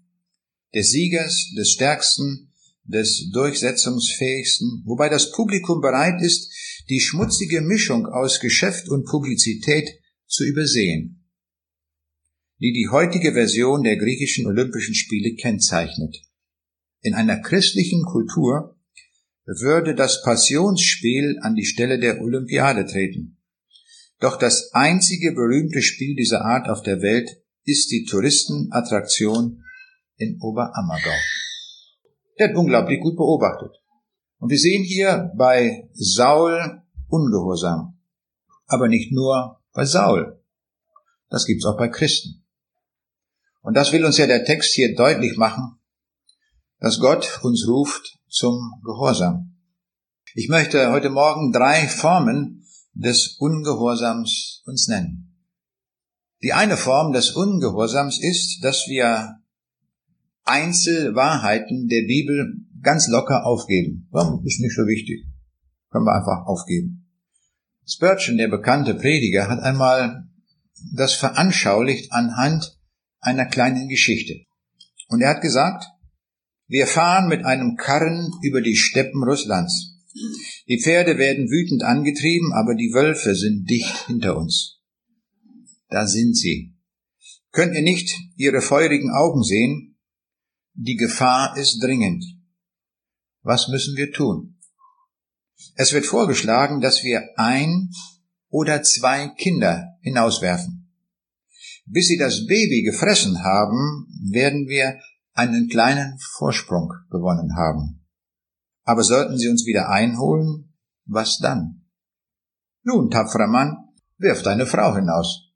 [0.74, 2.51] des Siegers, des Stärksten,
[2.84, 6.52] des Durchsetzungsfähigsten, wobei das Publikum bereit ist,
[6.88, 9.88] die schmutzige Mischung aus Geschäft und Publizität
[10.26, 11.24] zu übersehen,
[12.58, 16.16] die die heutige Version der griechischen Olympischen Spiele kennzeichnet.
[17.00, 18.78] In einer christlichen Kultur
[19.44, 23.38] würde das Passionsspiel an die Stelle der Olympiade treten.
[24.20, 27.28] Doch das einzige berühmte Spiel dieser Art auf der Welt
[27.64, 29.64] ist die Touristenattraktion
[30.16, 31.18] in Oberammergau.
[32.38, 33.72] Der hat unglaublich gut beobachtet.
[34.38, 37.98] Und wir sehen hier bei Saul Ungehorsam.
[38.66, 40.42] Aber nicht nur bei Saul.
[41.28, 42.44] Das gibt's auch bei Christen.
[43.60, 45.78] Und das will uns ja der Text hier deutlich machen,
[46.80, 49.56] dass Gott uns ruft zum Gehorsam.
[50.34, 55.46] Ich möchte heute Morgen drei Formen des Ungehorsams uns nennen.
[56.42, 59.41] Die eine Form des Ungehorsams ist, dass wir
[60.44, 64.08] Einzelwahrheiten der Bibel ganz locker aufgeben.
[64.44, 65.24] Ist nicht so wichtig.
[65.90, 67.08] Können wir einfach aufgeben.
[67.86, 70.28] Spurgeon, der bekannte Prediger, hat einmal
[70.94, 72.78] das veranschaulicht anhand
[73.20, 74.40] einer kleinen Geschichte.
[75.08, 75.84] Und er hat gesagt,
[76.66, 80.00] wir fahren mit einem Karren über die Steppen Russlands.
[80.68, 84.80] Die Pferde werden wütend angetrieben, aber die Wölfe sind dicht hinter uns.
[85.88, 86.74] Da sind sie.
[87.50, 89.91] Könnt ihr nicht ihre feurigen Augen sehen?
[90.74, 92.24] Die Gefahr ist dringend.
[93.42, 94.58] Was müssen wir tun?
[95.74, 97.90] Es wird vorgeschlagen, dass wir ein
[98.48, 100.90] oder zwei Kinder hinauswerfen.
[101.84, 104.98] Bis sie das Baby gefressen haben, werden wir
[105.34, 108.06] einen kleinen Vorsprung gewonnen haben.
[108.84, 110.72] Aber sollten sie uns wieder einholen,
[111.04, 111.82] was dann?
[112.82, 113.76] Nun, tapferer Mann,
[114.18, 115.52] wirf deine Frau hinaus.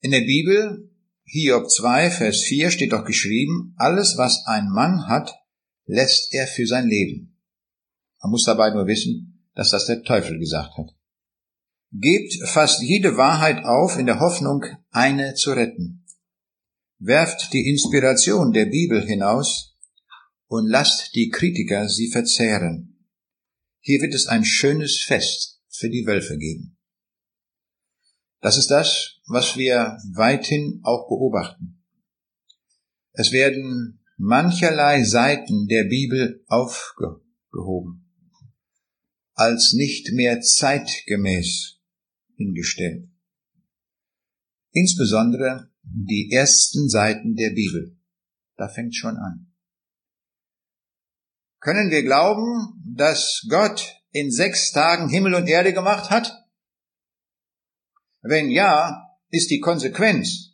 [0.00, 0.83] In der Bibel
[1.24, 5.34] Hiob 2, Vers 4 steht doch geschrieben, alles, was ein Mann hat,
[5.86, 7.40] lässt er für sein Leben.
[8.22, 10.90] Man muss dabei nur wissen, dass das der Teufel gesagt hat.
[11.92, 16.04] Gebt fast jede Wahrheit auf in der Hoffnung, eine zu retten.
[16.98, 19.76] Werft die Inspiration der Bibel hinaus
[20.46, 23.06] und lasst die Kritiker sie verzehren.
[23.80, 26.76] Hier wird es ein schönes Fest für die Wölfe geben.
[28.40, 31.82] Das ist das, was wir weithin auch beobachten.
[33.12, 38.10] Es werden mancherlei Seiten der Bibel aufgehoben,
[39.34, 41.80] als nicht mehr zeitgemäß
[42.36, 43.08] hingestellt.
[44.72, 47.96] Insbesondere die ersten Seiten der Bibel.
[48.56, 49.52] Da fängt schon an.
[51.60, 56.44] Können wir glauben, dass Gott in sechs Tagen Himmel und Erde gemacht hat?
[58.20, 59.03] Wenn ja,
[59.34, 60.52] ist die Konsequenz,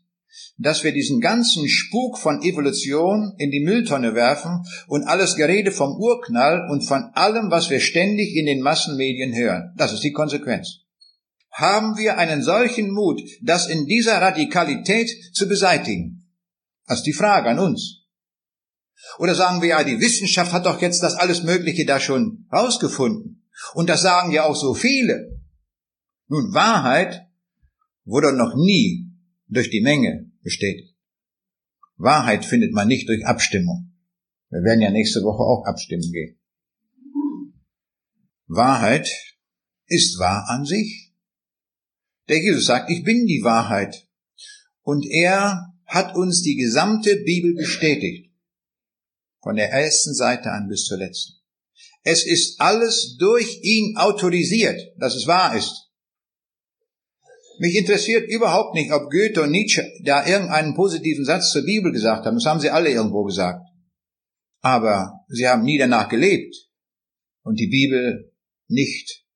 [0.57, 5.97] dass wir diesen ganzen Spuk von Evolution in die Mülltonne werfen und alles Gerede vom
[5.97, 9.73] Urknall und von allem, was wir ständig in den Massenmedien hören.
[9.77, 10.81] Das ist die Konsequenz.
[11.51, 16.31] Haben wir einen solchen Mut, das in dieser Radikalität zu beseitigen?
[16.87, 18.01] Das ist die Frage an uns.
[19.19, 23.49] Oder sagen wir ja, die Wissenschaft hat doch jetzt das alles Mögliche da schon rausgefunden.
[23.75, 25.41] Und das sagen ja auch so viele.
[26.29, 27.30] Nun, Wahrheit
[28.11, 29.13] wurde noch nie
[29.47, 30.97] durch die Menge bestätigt.
[31.97, 33.93] Wahrheit findet man nicht durch Abstimmung.
[34.51, 36.39] Wir werden ja nächste Woche auch abstimmen gehen.
[38.47, 39.09] Wahrheit
[39.87, 41.13] ist wahr an sich.
[42.29, 44.09] Der Jesus sagt, ich bin die Wahrheit.
[44.83, 48.33] Und er hat uns die gesamte Bibel bestätigt.
[49.43, 51.35] Von der ersten Seite an bis zur letzten.
[52.03, 55.90] Es ist alles durch ihn autorisiert, dass es wahr ist.
[57.61, 62.25] Mich interessiert überhaupt nicht, ob Goethe und Nietzsche da irgendeinen positiven Satz zur Bibel gesagt
[62.25, 62.37] haben.
[62.37, 63.69] Das haben sie alle irgendwo gesagt.
[64.63, 66.57] Aber sie haben nie danach gelebt
[67.43, 68.33] und die Bibel
[68.69, 69.27] nicht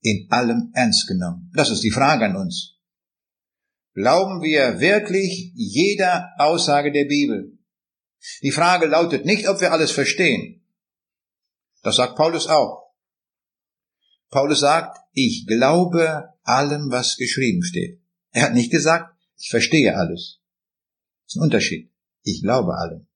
[0.00, 1.50] in allem ernst genommen.
[1.52, 2.78] Das ist die Frage an uns.
[3.94, 7.58] Glauben wir wirklich jeder Aussage der Bibel?
[8.42, 10.64] Die Frage lautet nicht, ob wir alles verstehen.
[11.82, 12.92] Das sagt Paulus auch.
[14.30, 18.00] Paulus sagt, ich glaube allem, was geschrieben steht.
[18.30, 20.40] Er hat nicht gesagt, ich verstehe alles.
[21.24, 21.90] Das ist ein Unterschied.
[22.22, 23.06] Ich glaube allem.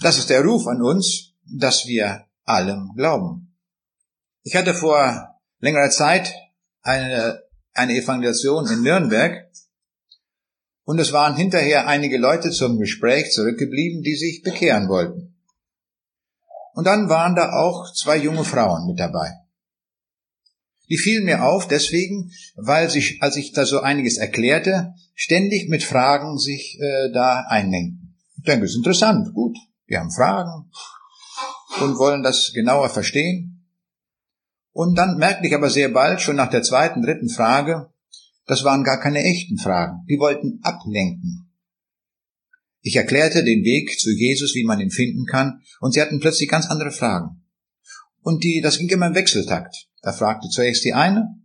[0.00, 3.54] Das ist der Ruf an uns, dass wir allem glauben.
[4.42, 6.32] Ich hatte vor längerer Zeit
[6.82, 7.42] eine,
[7.74, 9.50] eine Evangelisation in Nürnberg
[10.84, 15.36] und es waren hinterher einige Leute zum Gespräch zurückgeblieben, die sich bekehren wollten.
[16.72, 19.32] Und dann waren da auch zwei junge Frauen mit dabei.
[20.88, 25.84] Die fielen mir auf deswegen, weil sich, als ich da so einiges erklärte, ständig mit
[25.84, 28.16] Fragen sich äh, da einmengten.
[28.38, 29.56] Ich denke, es ist interessant, gut.
[29.90, 30.70] Die haben Fragen
[31.80, 33.66] und wollen das genauer verstehen.
[34.72, 37.90] Und dann merkte ich aber sehr bald, schon nach der zweiten, dritten Frage,
[38.46, 40.04] das waren gar keine echten Fragen.
[40.08, 41.50] Die wollten ablenken.
[42.80, 46.48] Ich erklärte den Weg zu Jesus, wie man ihn finden kann, und sie hatten plötzlich
[46.48, 47.44] ganz andere Fragen.
[48.22, 49.88] Und die, das ging immer im Wechseltakt.
[50.08, 51.38] Da fragte zuerst die eine,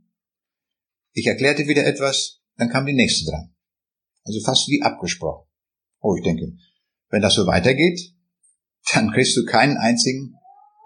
[1.11, 3.53] ich erklärte wieder etwas, dann kam die nächste dran.
[4.23, 5.49] Also fast wie abgesprochen.
[5.99, 6.55] Oh, ich denke,
[7.09, 7.99] wenn das so weitergeht,
[8.93, 10.35] dann kriegst du keinen einzigen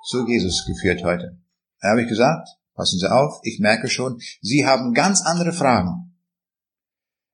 [0.08, 1.40] zu Jesus geführt heute.
[1.80, 6.18] Da habe ich gesagt, passen Sie auf, ich merke schon, Sie haben ganz andere Fragen.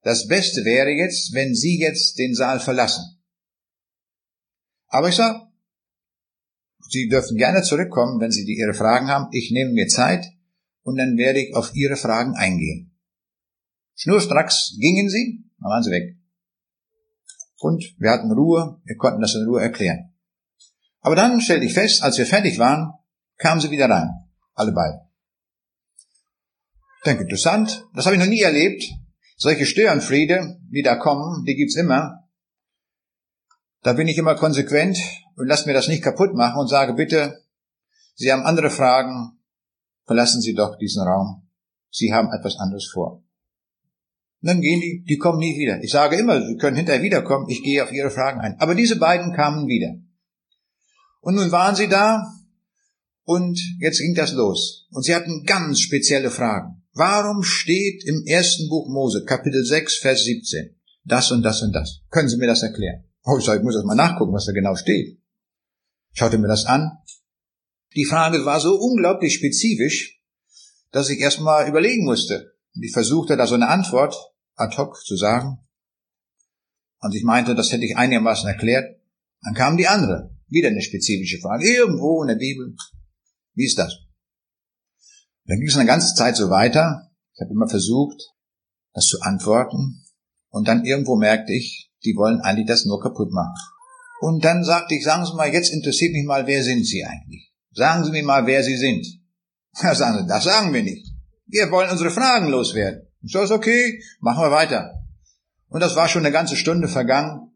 [0.02, 3.24] Das Beste wäre jetzt, wenn Sie jetzt den Saal verlassen.
[4.88, 5.40] Aber ich sage,
[6.90, 9.30] Sie dürfen gerne zurückkommen, wenn Sie Ihre Fragen haben.
[9.32, 10.33] Ich nehme mir Zeit
[10.84, 12.96] und dann werde ich auf Ihre Fragen eingehen.
[13.96, 16.18] Schnurstracks gingen sie, dann waren sie weg.
[17.58, 20.14] Und wir hatten Ruhe, wir konnten das in Ruhe erklären.
[21.00, 22.94] Aber dann stellte ich fest, als wir fertig waren,
[23.38, 24.10] kamen sie wieder rein.
[24.54, 25.02] Alle beide.
[26.98, 27.86] Ich denke, interessant.
[27.94, 28.84] Das habe ich noch nie erlebt.
[29.38, 32.30] Solche Störenfriede, die da kommen, die gibt's immer.
[33.82, 34.98] Da bin ich immer konsequent
[35.36, 37.44] und lass mir das nicht kaputt machen und sage bitte,
[38.16, 39.43] Sie haben andere Fragen,
[40.06, 41.48] verlassen Sie doch diesen Raum.
[41.90, 43.24] Sie haben etwas anderes vor.
[44.42, 45.82] Und dann gehen die, die kommen nie wieder.
[45.84, 48.60] Ich sage immer, Sie können hinterher wiederkommen, ich gehe auf Ihre Fragen ein.
[48.60, 49.96] Aber diese beiden kamen wieder.
[51.22, 52.34] Und nun waren sie da
[53.24, 54.88] und jetzt ging das los.
[54.92, 56.84] Und sie hatten ganz spezielle Fragen.
[56.94, 62.02] Warum steht im ersten Buch Mose, Kapitel 6, Vers 17, das und das und das?
[62.10, 63.06] Können Sie mir das erklären?
[63.24, 65.24] Oh, ich sage, ich muss erst mal nachgucken, was da genau steht
[66.14, 67.00] schaute mir das an.
[67.96, 70.20] Die Frage war so unglaublich spezifisch,
[70.92, 72.54] dass ich erstmal überlegen musste.
[72.76, 74.16] Und ich versuchte da so eine Antwort
[74.56, 75.60] ad hoc zu sagen.
[77.00, 79.00] Und ich meinte, das hätte ich einigermaßen erklärt.
[79.44, 82.76] Dann kam die andere, wieder eine spezifische Frage, irgendwo in der Bibel.
[83.54, 84.00] Wie ist das?
[85.46, 87.12] Dann ging es eine ganze Zeit so weiter.
[87.34, 88.22] Ich habe immer versucht,
[88.94, 90.04] das zu antworten.
[90.50, 93.56] Und dann irgendwo merkte ich, die wollen eigentlich das nur kaputt machen.
[94.22, 97.53] Und dann sagte ich, sagen Sie mal, jetzt interessiert mich mal, wer sind Sie eigentlich?
[97.74, 99.06] Sagen Sie mir mal, wer Sie sind.
[99.82, 101.08] Ja, sagen Sie, das sagen wir nicht.
[101.48, 103.08] Wir wollen unsere Fragen loswerden.
[103.22, 104.94] Ist okay, machen wir weiter.
[105.70, 107.52] Und das war schon eine ganze Stunde vergangen.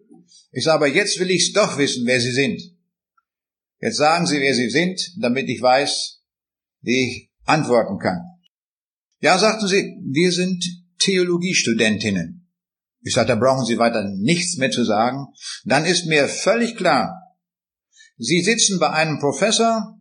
[0.52, 2.62] Ich sage, aber jetzt will ich es doch wissen, wer Sie sind.
[3.80, 6.22] Jetzt sagen Sie, wer Sie sind, damit ich weiß,
[6.82, 8.22] wie ich antworten kann.
[9.20, 10.64] Ja, sagten sie, wir sind
[11.00, 12.48] Theologiestudentinnen.
[13.02, 15.28] Ich sagte, da brauchen Sie weiter nichts mehr zu sagen.
[15.64, 17.24] Dann ist mir völlig klar,
[18.18, 19.97] Sie sitzen bei einem Professor,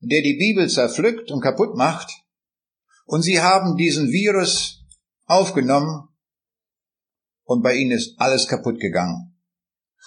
[0.00, 2.10] der die Bibel zerpflückt und kaputt macht,
[3.06, 4.84] und Sie haben diesen Virus
[5.26, 6.08] aufgenommen
[7.42, 9.36] und bei Ihnen ist alles kaputt gegangen.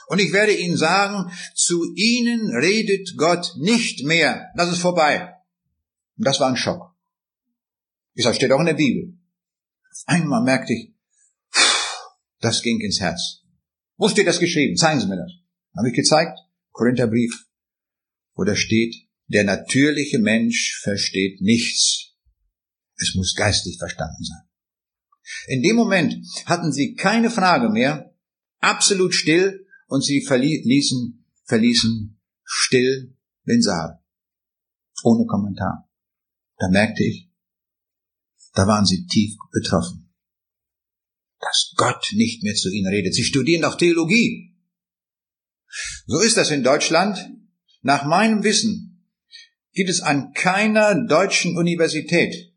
[0.08, 4.50] Und ich werde Ihnen sagen, zu Ihnen redet Gott nicht mehr.
[4.56, 5.34] Das ist vorbei.
[6.18, 6.96] Und das war ein Schock.
[8.14, 9.18] Ich sage, steht auch in der Bibel.
[10.06, 10.94] Einmal merkte ich,
[12.40, 13.42] das ging ins Herz.
[13.98, 14.78] Wo steht das geschrieben?
[14.78, 15.32] Zeigen Sie mir das.
[15.78, 16.40] Habe ich gezeigt?
[16.72, 17.48] Korintherbrief,
[18.36, 18.96] wo da steht,
[19.34, 22.14] der natürliche Mensch versteht nichts.
[22.96, 24.44] Es muss geistlich verstanden sein.
[25.48, 26.16] In dem Moment
[26.46, 28.16] hatten sie keine Frage mehr,
[28.60, 33.16] absolut still, und sie verließen, verließen still
[33.46, 34.00] den Saal.
[35.04, 35.90] Ohne Kommentar.
[36.58, 37.30] Da merkte ich,
[38.54, 40.14] da waren sie tief betroffen.
[41.40, 43.14] Dass Gott nicht mehr zu ihnen redet.
[43.14, 44.56] Sie studieren doch Theologie.
[46.06, 47.18] So ist das in Deutschland.
[47.82, 48.93] Nach meinem Wissen
[49.74, 52.54] gibt es an keiner deutschen Universität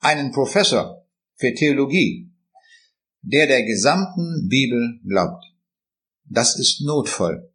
[0.00, 2.32] einen Professor für Theologie,
[3.22, 5.44] der der gesamten Bibel glaubt.
[6.24, 7.52] Das ist notvoll.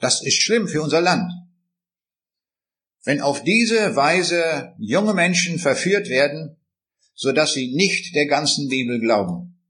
[0.00, 1.30] Das ist schlimm für unser Land.
[3.04, 6.56] Wenn auf diese Weise junge Menschen verführt werden,
[7.14, 9.60] so dass sie nicht der ganzen Bibel glauben.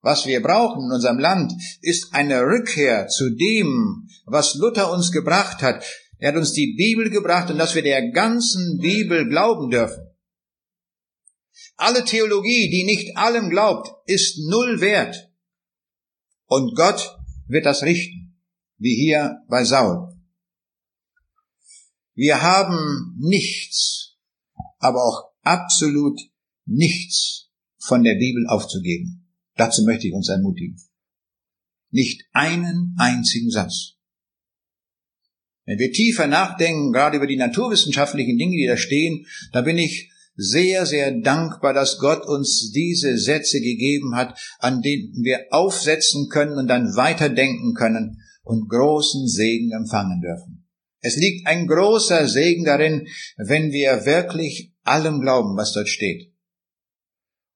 [0.00, 5.62] Was wir brauchen in unserem Land ist eine Rückkehr zu dem, was Luther uns gebracht
[5.62, 5.84] hat.
[6.22, 10.06] Er hat uns die Bibel gebracht und dass wir der ganzen Bibel glauben dürfen.
[11.74, 15.32] Alle Theologie, die nicht allem glaubt, ist null wert.
[16.46, 18.40] Und Gott wird das richten,
[18.78, 20.16] wie hier bei Saul.
[22.14, 24.16] Wir haben nichts,
[24.78, 26.20] aber auch absolut
[26.66, 29.28] nichts von der Bibel aufzugeben.
[29.56, 30.80] Dazu möchte ich uns ermutigen.
[31.90, 33.96] Nicht einen einzigen Satz.
[35.64, 40.10] Wenn wir tiefer nachdenken, gerade über die naturwissenschaftlichen Dinge, die da stehen, da bin ich
[40.34, 46.58] sehr, sehr dankbar, dass Gott uns diese Sätze gegeben hat, an denen wir aufsetzen können
[46.58, 50.66] und dann weiterdenken können und großen Segen empfangen dürfen.
[51.00, 56.32] Es liegt ein großer Segen darin, wenn wir wirklich allem glauben, was dort steht.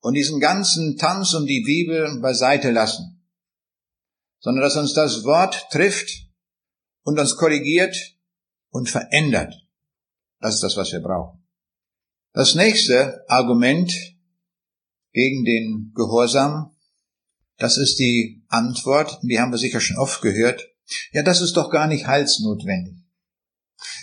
[0.00, 3.24] Und diesen ganzen Tanz um die Bibel beiseite lassen,
[4.40, 6.25] sondern dass uns das Wort trifft
[7.06, 7.96] und uns korrigiert
[8.70, 9.54] und verändert.
[10.40, 11.40] Das ist das, was wir brauchen.
[12.32, 13.94] Das nächste Argument
[15.12, 16.76] gegen den Gehorsam,
[17.58, 20.68] das ist die Antwort, die haben wir sicher schon oft gehört.
[21.12, 22.96] Ja, das ist doch gar nicht heilsnotwendig.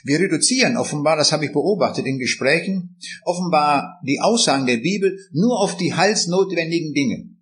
[0.03, 5.59] Wir reduzieren offenbar, das habe ich beobachtet in Gesprächen, offenbar die Aussagen der Bibel nur
[5.59, 7.35] auf die heilsnotwendigen Dinge.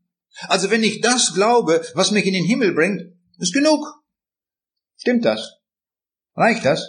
[0.47, 3.03] Also wenn ich das glaube, was mich in den Himmel bringt,
[3.37, 4.00] ist genug.
[5.01, 5.57] Stimmt das?
[6.35, 6.87] Reicht das?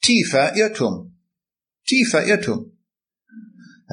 [0.00, 1.18] Tiefer Irrtum.
[1.86, 2.78] Tiefer Irrtum.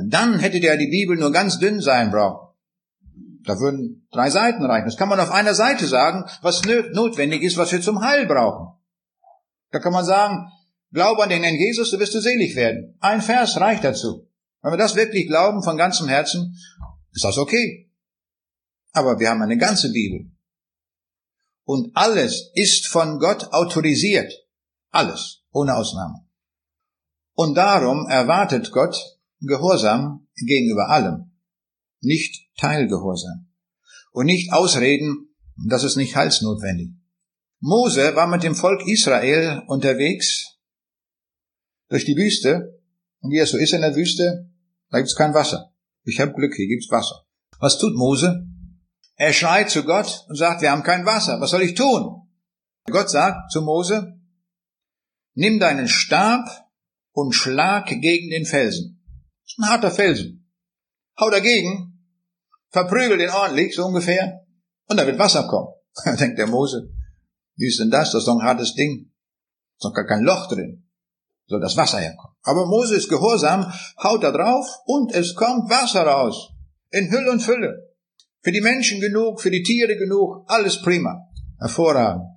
[0.07, 2.55] Dann hätte ja die Bibel nur ganz dünn sein brauchen.
[3.43, 4.85] Da würden drei Seiten reichen.
[4.85, 8.79] Das kann man auf einer Seite sagen, was notwendig ist, was wir zum Heil brauchen.
[9.71, 10.47] Da kann man sagen,
[10.93, 12.95] glaube an den Herrn Jesus, du wirst du selig werden.
[13.01, 14.29] Ein Vers reicht dazu.
[14.61, 16.55] Wenn wir das wirklich glauben von ganzem Herzen,
[17.11, 17.91] ist das okay.
[18.93, 20.31] Aber wir haben eine ganze Bibel.
[21.65, 24.31] Und alles ist von Gott autorisiert.
[24.91, 26.25] Alles, ohne Ausnahme.
[27.33, 28.95] Und darum erwartet Gott
[29.41, 31.31] Gehorsam gegenüber allem,
[32.01, 33.47] nicht Teilgehorsam.
[34.11, 35.35] Und nicht Ausreden,
[35.67, 36.91] das ist nicht heilsnotwendig.
[37.59, 40.57] Mose war mit dem Volk Israel unterwegs
[41.89, 42.81] durch die Wüste.
[43.19, 44.49] Und wie es so ist in der Wüste,
[44.89, 45.73] da gibt's kein Wasser.
[46.03, 47.25] Ich habe Glück, hier gibt's Wasser.
[47.59, 48.47] Was tut Mose?
[49.15, 51.39] Er schreit zu Gott und sagt, wir haben kein Wasser.
[51.39, 52.27] Was soll ich tun?
[52.85, 54.19] Gott sagt zu Mose,
[55.33, 56.69] nimm deinen Stab
[57.11, 59.01] und schlag gegen den Felsen.
[59.43, 60.51] Das ist ein harter Felsen.
[61.19, 62.03] Hau dagegen,
[62.69, 64.45] verprügel den ordentlich, so ungefähr,
[64.87, 65.69] und da wird Wasser kommen.
[66.03, 66.89] Da denkt der Mose,
[67.55, 68.11] wie ist denn das?
[68.11, 69.13] Das ist doch ein hartes Ding.
[69.77, 70.85] ist doch gar kein Loch drin.
[71.47, 72.35] soll das Wasser herkommen.
[72.41, 73.71] Aber Mose ist gehorsam,
[74.03, 76.51] haut da drauf und es kommt Wasser raus.
[76.89, 77.84] In Hülle und Fülle.
[78.45, 81.31] Für die Menschen genug, für die Tiere genug, alles prima.
[81.57, 82.27] Hervorragend.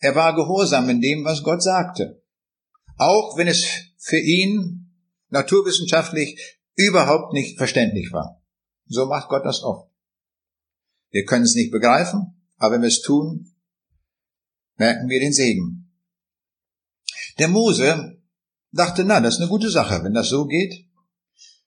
[0.00, 2.24] Er war gehorsam in dem, was Gott sagte.
[2.96, 3.64] Auch wenn es
[3.98, 4.92] für ihn
[5.28, 8.42] naturwissenschaftlich überhaupt nicht verständlich war.
[8.86, 9.88] So macht Gott das oft.
[11.10, 13.54] Wir können es nicht begreifen, aber wenn wir es tun,
[14.74, 15.88] merken wir den Segen.
[17.38, 18.20] Der Mose
[18.72, 20.84] dachte, na, das ist eine gute Sache, wenn das so geht.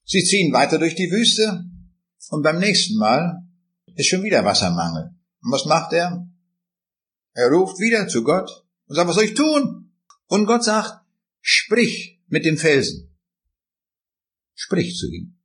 [0.03, 1.63] Sie ziehen weiter durch die Wüste
[2.31, 3.44] und beim nächsten Mal
[3.95, 5.15] ist schon wieder Wassermangel.
[5.41, 6.27] Und was macht er?
[7.33, 9.91] Er ruft wieder zu Gott und sagt, was soll ich tun?
[10.27, 11.01] Und Gott sagt,
[11.41, 13.15] sprich mit dem Felsen.
[14.53, 15.37] Sprich zu ihm.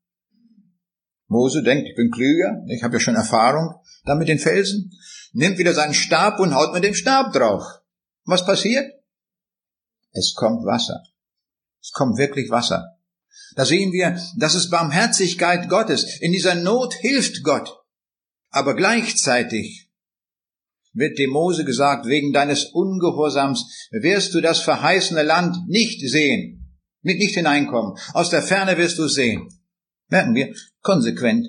[1.26, 4.92] Mose denkt, ich bin klüger, ich habe ja schon Erfahrung da mit den Felsen,
[5.32, 7.62] nimmt wieder seinen Stab und haut mit dem Stab drauf.
[8.24, 8.92] Was passiert?
[10.12, 11.02] Es kommt Wasser.
[11.80, 12.98] Es kommt wirklich Wasser.
[13.54, 16.20] Da sehen wir, das ist Barmherzigkeit Gottes.
[16.20, 17.79] In dieser Not hilft Gott.
[18.50, 19.90] Aber gleichzeitig
[20.92, 27.18] wird dem Mose gesagt, wegen deines Ungehorsams wirst du das verheißene Land nicht sehen, mit
[27.18, 27.96] nicht hineinkommen.
[28.12, 29.48] Aus der Ferne wirst du sehen.
[30.08, 31.46] Merken wir, konsequent.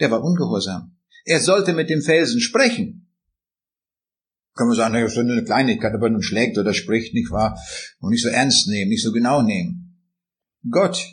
[0.00, 0.96] Der war ungehorsam.
[1.24, 3.12] Er sollte mit dem Felsen sprechen.
[4.56, 7.58] Kann man sagen, das ist eine Kleinigkeit, aber nun schlägt oder spricht, nicht wahr?
[7.98, 10.00] Und nicht so ernst nehmen, nicht so genau nehmen.
[10.70, 11.04] Gott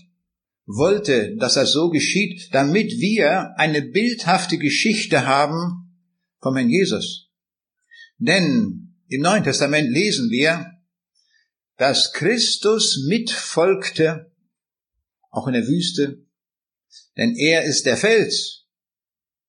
[0.76, 5.98] wollte, dass das so geschieht, damit wir eine bildhafte Geschichte haben
[6.40, 7.30] vom Herrn Jesus.
[8.18, 10.72] Denn im Neuen Testament lesen wir,
[11.78, 14.32] dass Christus mitfolgte,
[15.30, 16.26] auch in der Wüste,
[17.18, 18.68] denn er ist der Fels.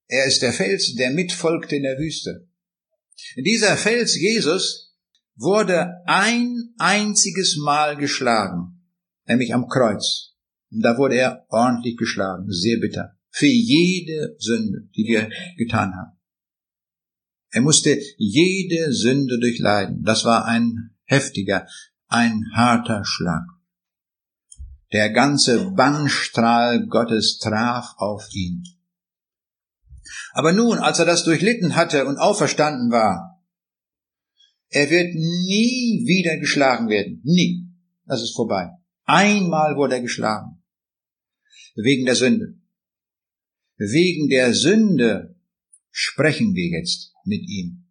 [0.07, 2.47] Er ist der Fels, der mitfolgte in der Wüste.
[3.35, 4.95] Dieser Fels Jesus
[5.35, 8.81] wurde ein einziges Mal geschlagen,
[9.25, 10.32] nämlich am Kreuz.
[10.73, 16.17] Und da wurde er ordentlich geschlagen, sehr bitter, für jede Sünde, die wir getan haben.
[17.51, 20.03] Er musste jede Sünde durchleiden.
[20.03, 21.67] Das war ein heftiger,
[22.07, 23.43] ein harter Schlag.
[24.91, 28.63] Der ganze Bannstrahl Gottes traf auf ihn.
[30.33, 33.43] Aber nun, als er das durchlitten hatte und auferstanden war,
[34.69, 37.21] er wird nie wieder geschlagen werden.
[37.23, 37.69] Nie.
[38.05, 38.71] Das ist vorbei.
[39.05, 40.62] Einmal wurde er geschlagen.
[41.75, 42.55] Wegen der Sünde.
[43.77, 45.35] Wegen der Sünde
[45.89, 47.85] sprechen wir jetzt mit ihm.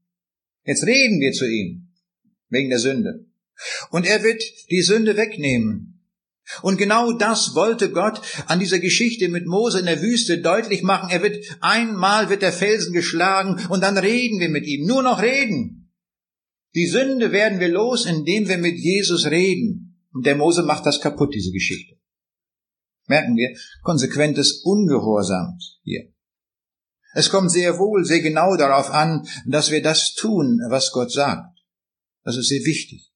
[0.64, 1.88] Jetzt reden wir zu ihm.
[2.48, 3.26] Wegen der Sünde.
[3.90, 6.00] Und er wird die Sünde wegnehmen.
[6.62, 11.08] Und genau das wollte Gott an dieser Geschichte mit Mose in der Wüste deutlich machen.
[11.10, 14.86] Er wird, einmal wird der Felsen geschlagen und dann reden wir mit ihm.
[14.86, 15.92] Nur noch reden.
[16.74, 20.00] Die Sünde werden wir los, indem wir mit Jesus reden.
[20.12, 21.96] Und der Mose macht das kaputt, diese Geschichte.
[23.06, 26.12] Merken wir, konsequentes Ungehorsams hier.
[27.14, 31.58] Es kommt sehr wohl, sehr genau darauf an, dass wir das tun, was Gott sagt.
[32.24, 33.12] Das ist sehr wichtig.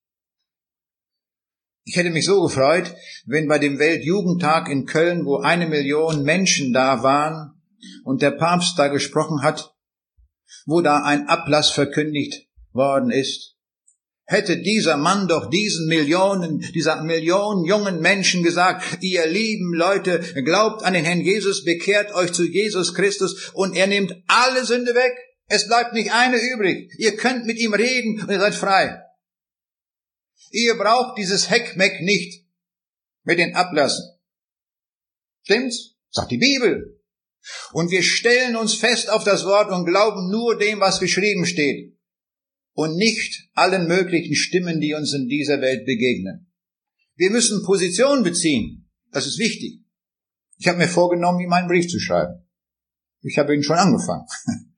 [1.85, 2.95] Ich hätte mich so gefreut,
[3.27, 7.63] wenn bei dem Weltjugendtag in Köln, wo eine Million Menschen da waren
[8.05, 9.73] und der Papst da gesprochen hat,
[10.67, 13.56] wo da ein Ablass verkündigt worden ist,
[14.27, 20.83] hätte dieser Mann doch diesen Millionen, dieser Millionen jungen Menschen gesagt, ihr lieben Leute, glaubt
[20.83, 25.17] an den Herrn Jesus, bekehrt euch zu Jesus Christus und er nimmt alle Sünde weg.
[25.49, 26.93] Es bleibt nicht eine übrig.
[26.99, 29.01] Ihr könnt mit ihm reden und ihr seid frei.
[30.51, 32.45] Ihr braucht dieses Heckmeck nicht
[33.23, 34.05] mit den Ablassen.
[35.45, 35.95] Stimmt's?
[36.11, 37.01] Sagt die Bibel.
[37.73, 41.96] Und wir stellen uns fest auf das Wort und glauben nur dem, was geschrieben steht.
[42.77, 46.53] Und nicht allen möglichen Stimmen, die uns in dieser Welt begegnen.
[47.15, 48.91] Wir müssen Position beziehen.
[49.13, 49.83] Das ist wichtig.
[50.59, 52.47] Ich habe mir vorgenommen, ihm einen Brief zu schreiben.
[53.23, 54.27] Ich habe ihn schon angefangen.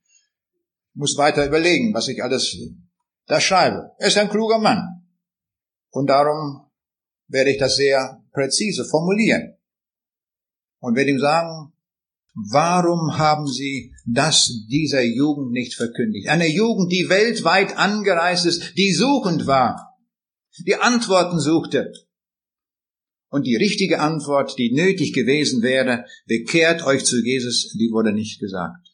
[0.95, 2.57] Ich muss weiter überlegen, was ich alles
[3.27, 3.93] da schreibe.
[3.99, 5.07] Er ist ein kluger Mann.
[5.91, 6.69] Und darum
[7.29, 9.57] werde ich das sehr präzise formulieren.
[10.81, 11.73] Und werde ihm sagen,
[12.51, 16.29] warum haben Sie das dieser Jugend nicht verkündigt?
[16.29, 19.97] Eine Jugend, die weltweit angereist ist, die suchend war,
[20.67, 21.93] die Antworten suchte.
[23.31, 28.41] Und die richtige Antwort, die nötig gewesen wäre, bekehrt euch zu Jesus, die wurde nicht
[28.41, 28.89] gesagt.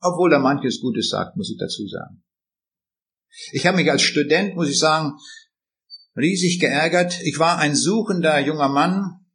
[0.00, 2.22] Obwohl er manches Gutes sagt, muss ich dazu sagen.
[3.52, 5.12] Ich habe mich als Student, muss ich sagen,
[6.16, 7.20] riesig geärgert.
[7.22, 9.26] Ich war ein suchender junger Mann.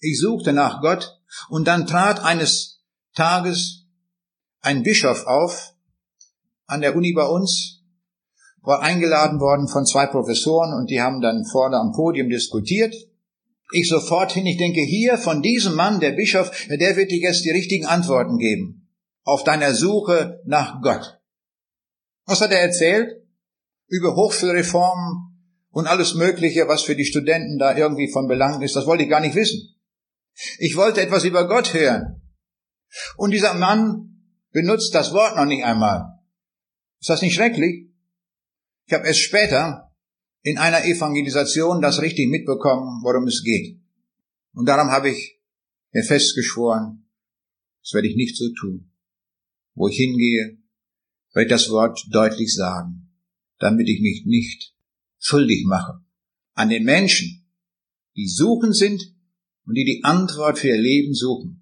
[0.00, 2.81] Ich suchte nach Gott und dann trat eines
[3.14, 3.86] Tages
[4.60, 5.74] ein Bischof auf
[6.66, 7.82] an der Uni bei uns
[8.62, 12.94] war eingeladen worden von zwei Professoren und die haben dann vorne am Podium diskutiert.
[13.72, 17.44] Ich sofort hin, ich denke, hier von diesem Mann, der Bischof, der wird dir jetzt
[17.44, 18.88] die richtigen Antworten geben
[19.24, 21.20] auf deiner Suche nach Gott.
[22.26, 23.22] Was hat er erzählt?
[23.88, 25.32] Über Hochschulreformen
[25.70, 28.76] und alles Mögliche, was für die Studenten da irgendwie von Belang ist.
[28.76, 29.76] Das wollte ich gar nicht wissen.
[30.58, 32.21] Ich wollte etwas über Gott hören.
[33.16, 36.18] Und dieser Mann benutzt das Wort noch nicht einmal.
[37.00, 37.88] Ist das nicht schrecklich?
[38.86, 39.92] Ich habe erst später
[40.42, 43.80] in einer Evangelisation das richtig mitbekommen, worum es geht.
[44.52, 45.40] Und darum habe ich
[45.92, 47.08] mir festgeschworen,
[47.82, 48.92] das werde ich nicht so tun.
[49.74, 50.58] Wo ich hingehe,
[51.32, 53.10] werde ich das Wort deutlich sagen,
[53.58, 54.74] damit ich mich nicht
[55.18, 56.02] schuldig mache
[56.54, 57.46] an den Menschen,
[58.16, 59.02] die suchen sind
[59.64, 61.61] und die die Antwort für ihr Leben suchen.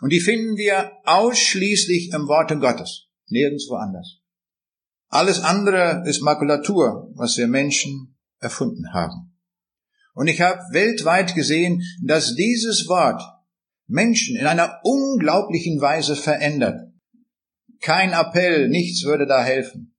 [0.00, 4.20] Und die finden wir ausschließlich im Worte Gottes, nirgendwo anders.
[5.08, 9.36] Alles andere ist Makulatur, was wir Menschen erfunden haben.
[10.14, 13.22] Und ich habe weltweit gesehen, dass dieses Wort
[13.86, 16.92] Menschen in einer unglaublichen Weise verändert.
[17.80, 19.96] Kein Appell, nichts würde da helfen.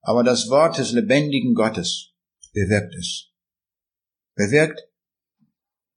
[0.00, 2.14] Aber das Wort des lebendigen Gottes
[2.52, 3.30] bewirkt es.
[4.34, 4.80] Bewirkt,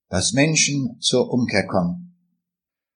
[0.09, 2.12] dass Menschen zur Umkehr kommen.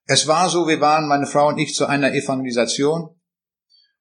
[0.09, 3.09] Es war so, wir waren, meine Frau und ich, zu einer Evangelisation.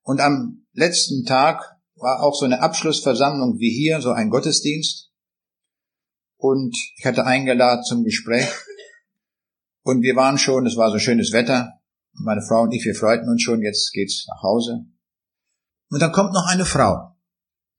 [0.02, 5.11] Und am letzten Tag war auch so eine Abschlussversammlung wie hier, so ein Gottesdienst.
[6.36, 8.48] Und ich hatte eingeladen zum Gespräch.
[9.82, 11.80] Und wir waren schon, es war so schönes Wetter.
[12.12, 14.86] Meine Frau und ich, wir freuten uns schon, jetzt geht's nach Hause.
[15.90, 17.16] Und dann kommt noch eine Frau,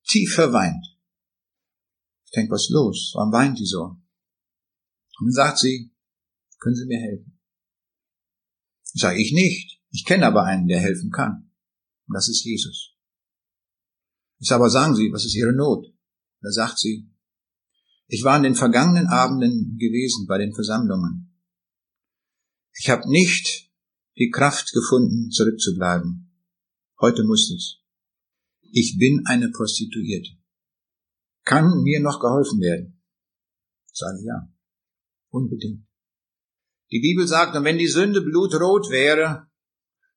[0.06, 0.86] tief verweint.
[2.26, 3.14] Ich denke, was ist los?
[3.16, 3.84] Warum weint die so?
[5.20, 5.92] Und dann sagt sie,
[6.60, 7.37] können Sie mir helfen?
[8.98, 9.80] Sage, ich nicht.
[9.92, 11.52] Ich kenne aber einen, der helfen kann.
[12.08, 12.96] Und das ist Jesus.
[14.40, 15.86] Ich sage, aber sagen Sie, was ist Ihre Not?
[16.42, 17.10] Da sagt sie,
[18.08, 21.36] ich war in den vergangenen Abenden gewesen bei den Versammlungen.
[22.74, 23.72] Ich habe nicht
[24.18, 26.32] die Kraft gefunden, zurückzubleiben.
[27.02, 27.82] Heute muss ich's.
[28.72, 30.32] Ich bin eine Prostituierte.
[31.44, 33.02] Kann mir noch geholfen werden?
[33.92, 34.54] Sage ja.
[35.30, 35.87] Unbedingt.
[36.92, 39.48] Die Bibel sagt, und wenn die Sünde blutrot wäre,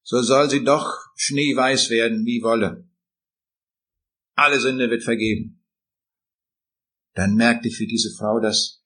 [0.02, 2.88] so soll sie doch schneeweiß werden wie Wolle.
[4.34, 5.64] Alle Sünde wird vergeben.
[7.14, 8.84] Dann merkte ich, wie diese Frau das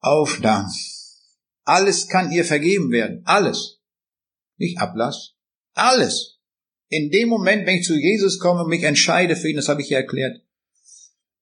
[0.00, 0.70] aufnahm.
[1.64, 3.22] Alles kann ihr vergeben werden.
[3.24, 3.80] Alles.
[4.56, 5.34] Nicht Ablass.
[5.74, 6.40] Alles.
[6.88, 9.82] In dem Moment, wenn ich zu Jesus komme und mich entscheide für ihn, das habe
[9.82, 10.42] ich ja erklärt,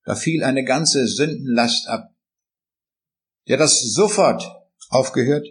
[0.05, 2.15] da fiel eine ganze Sündenlast ab.
[3.49, 4.60] Hat das sofort
[4.91, 5.47] aufgehört.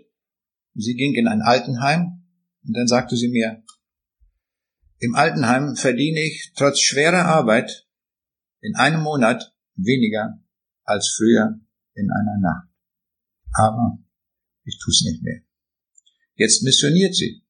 [0.75, 2.23] Sie ging in ein Altenheim
[2.63, 3.63] und dann sagte sie mir,
[4.99, 7.87] im Altenheim verdiene ich trotz schwerer Arbeit
[8.61, 10.39] in einem Monat weniger
[10.83, 11.59] als früher
[11.95, 12.67] in einer Nacht.
[13.53, 13.97] Aber
[14.63, 15.41] ich tu's nicht mehr.
[16.35, 17.43] Jetzt missioniert sie.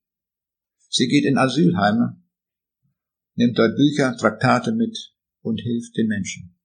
[0.89, 2.21] Sie geht in Asylheime,
[3.35, 6.55] nimmt dort Bücher, Traktate mit und hilft den Menschen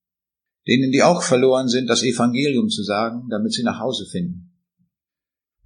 [0.66, 4.43] denen, die auch verloren sind, das Evangelium zu sagen, damit sie nach Hause finden.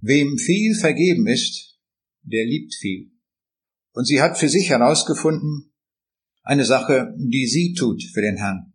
[0.01, 1.77] Wem viel vergeben ist,
[2.23, 3.11] der liebt viel.
[3.93, 5.73] Und sie hat für sich herausgefunden,
[6.43, 8.73] eine Sache, die sie tut für den Herrn.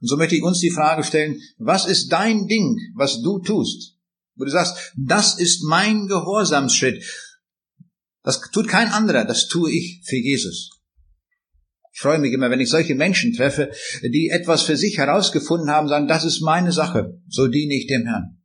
[0.00, 3.96] Und so möchte ich uns die Frage stellen, was ist dein Ding, was du tust?
[4.34, 7.04] Wo du sagst, das ist mein Gehorsamsschritt.
[8.24, 10.70] Das tut kein anderer, das tue ich für Jesus.
[11.94, 13.70] Ich freue mich immer, wenn ich solche Menschen treffe,
[14.02, 18.06] die etwas für sich herausgefunden haben, sagen, das ist meine Sache, so diene ich dem
[18.06, 18.41] Herrn.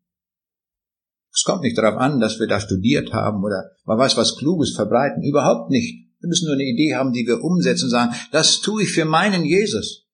[1.37, 4.73] Es kommt nicht darauf an, dass wir da studiert haben oder man weiß was Kluges
[4.75, 6.07] verbreiten, überhaupt nicht.
[6.19, 9.05] Wir müssen nur eine Idee haben, die wir umsetzen und sagen, das tue ich für
[9.05, 10.07] meinen Jesus.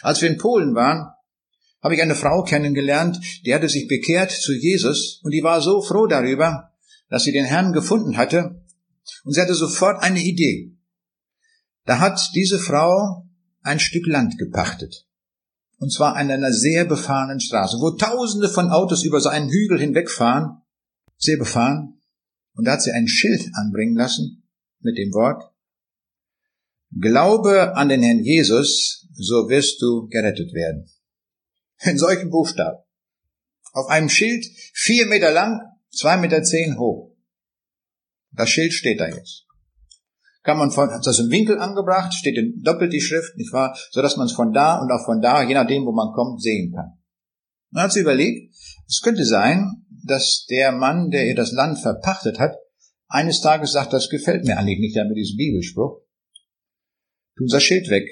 [0.00, 1.08] Als wir in Polen waren,
[1.82, 5.82] habe ich eine Frau kennengelernt, die hatte sich bekehrt zu Jesus und die war so
[5.82, 6.70] froh darüber,
[7.10, 8.64] dass sie den Herrn gefunden hatte
[9.24, 10.74] und sie hatte sofort eine Idee.
[11.84, 13.26] Da hat diese Frau
[13.60, 15.06] ein Stück Land gepachtet.
[15.76, 19.78] Und zwar an einer sehr befahrenen Straße, wo tausende von Autos über so einen Hügel
[19.78, 20.61] hinwegfahren.
[21.22, 22.00] Sehr befahren.
[22.54, 24.42] Und da hat sie ein Schild anbringen lassen
[24.80, 25.50] mit dem Wort,
[27.00, 30.90] Glaube an den Herrn Jesus, so wirst du gerettet werden.
[31.84, 32.82] In solchen Buchstaben.
[33.72, 34.44] Auf einem Schild
[34.74, 35.60] vier Meter lang,
[35.90, 37.16] zwei Meter zehn hoch.
[38.32, 39.46] Das Schild steht da jetzt
[40.42, 43.76] kann man von, hat das im Winkel angebracht, steht in doppelt die Schrift, nicht wahr,
[43.90, 46.42] so dass man es von da und auch von da, je nachdem, wo man kommt,
[46.42, 46.98] sehen kann.
[47.70, 48.54] Man hat sich überlegt,
[48.86, 52.56] es könnte sein, dass der Mann, der ihr das Land verpachtet hat,
[53.08, 56.00] eines Tages sagt, das gefällt mir eigentlich nicht, mit diesem Bibelspruch.
[57.36, 58.08] Tun das Schild weg.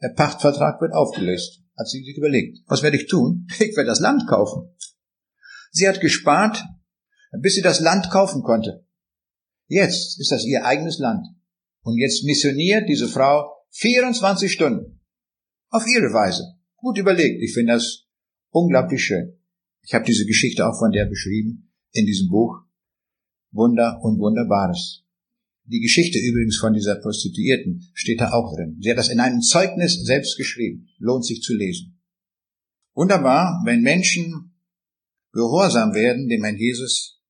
[0.00, 1.60] Der Pachtvertrag wird aufgelöst.
[1.78, 2.58] Hat sie sich überlegt.
[2.66, 3.46] Was werde ich tun?
[3.58, 4.74] Ich werde das Land kaufen.
[5.70, 6.62] Sie hat gespart,
[7.40, 8.86] bis sie das Land kaufen konnte.
[9.66, 11.26] Jetzt ist das ihr eigenes Land.
[11.82, 15.00] Und jetzt missioniert diese Frau 24 Stunden.
[15.70, 16.58] Auf ihre Weise.
[16.76, 17.42] Gut überlegt.
[17.42, 18.04] Ich finde das
[18.50, 19.41] unglaublich schön.
[19.84, 22.62] Ich habe diese Geschichte auch von der beschrieben in diesem Buch.
[23.50, 25.04] Wunder und Wunderbares.
[25.64, 28.78] Die Geschichte übrigens von dieser Prostituierten steht da auch drin.
[28.80, 30.88] Sie hat das in einem Zeugnis selbst geschrieben.
[30.98, 32.00] Lohnt sich zu lesen.
[32.94, 34.54] Wunderbar, wenn Menschen
[35.32, 37.20] gehorsam werden dem Herrn Jesus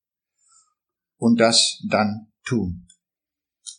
[1.17, 2.89] und das dann tun,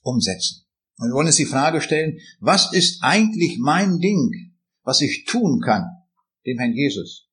[0.01, 0.65] umsetzen.
[0.97, 5.59] Und wir wollen uns die Frage stellen, was ist eigentlich mein Ding, was ich tun
[5.61, 5.85] kann,
[6.45, 7.29] dem Herrn Jesus?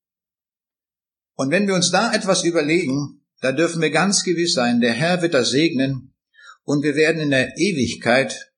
[1.41, 5.23] Und wenn wir uns da etwas überlegen, da dürfen wir ganz gewiss sein, der Herr
[5.23, 6.13] wird das segnen
[6.65, 8.53] und wir werden in der Ewigkeit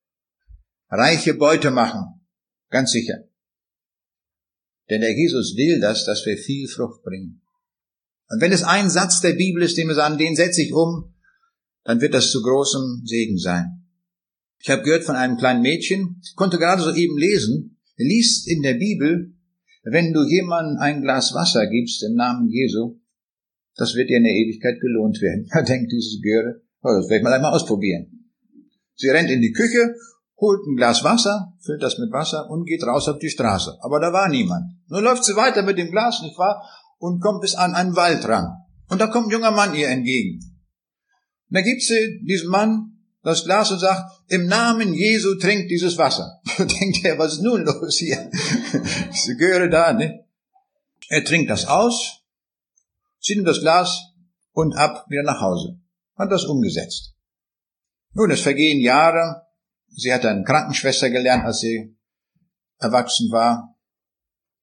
[0.89, 2.27] reiche Beute machen.
[2.69, 3.23] Ganz sicher.
[4.89, 7.41] Denn der Jesus will das, dass wir viel Frucht bringen.
[8.27, 11.15] Und wenn es ein Satz der Bibel ist, den wir sagen, den setze ich um,
[11.85, 13.87] dann wird das zu großem Segen sein.
[14.59, 18.73] Ich habe gehört von einem kleinen Mädchen, konnte gerade so eben lesen, liest in der
[18.73, 19.37] Bibel,
[19.83, 22.99] wenn du jemandem ein Glas Wasser gibst im Namen Jesu,
[23.75, 25.47] das wird dir in der Ewigkeit gelohnt werden.
[25.53, 28.29] Da denkt dieses Göre, oh, das werde ich mal einmal ausprobieren.
[28.95, 29.95] Sie rennt in die Küche,
[30.39, 33.77] holt ein Glas Wasser, füllt das mit Wasser und geht raus auf die Straße.
[33.81, 34.65] Aber da war niemand.
[34.87, 36.63] Nun läuft sie weiter mit dem Glas, nicht wahr?
[36.97, 38.47] Und kommt bis an einen Wald ran.
[38.89, 40.39] Und da kommt ein junger Mann ihr entgegen.
[41.49, 42.92] Und da gibt sie diesem Mann
[43.23, 46.41] das Glas und sagt, im Namen Jesu trinkt dieses Wasser.
[46.57, 48.29] Denkt er, was ist nun los hier?
[49.13, 50.25] Diese Göre da, ne?
[51.09, 52.21] Er trinkt das aus,
[53.21, 54.13] zieht ihm das Glas
[54.51, 55.79] und ab wieder nach Hause.
[56.17, 57.13] Hat das umgesetzt.
[58.13, 59.47] Nun, es vergehen Jahre.
[59.89, 61.95] Sie hat dann Krankenschwester gelernt, als sie
[62.79, 63.75] erwachsen war.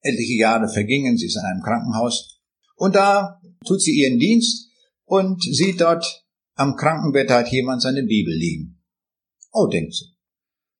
[0.02, 2.40] Etliche Jahre vergingen, sie ist in einem Krankenhaus.
[2.76, 4.70] Und da tut sie ihren Dienst
[5.04, 6.19] und sieht dort
[6.61, 8.82] am Krankenbett hat jemand seine Bibel liegen.
[9.50, 10.14] Oh, denkt sie.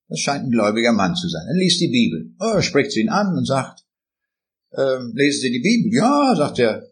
[0.09, 1.47] Das scheint ein gläubiger Mann zu sein.
[1.47, 2.35] Er liest die Bibel.
[2.39, 3.83] Oh, spricht sie ihn an und sagt,
[4.77, 5.91] ähm, lesen Sie die Bibel?
[5.91, 6.87] Ja, sagt er,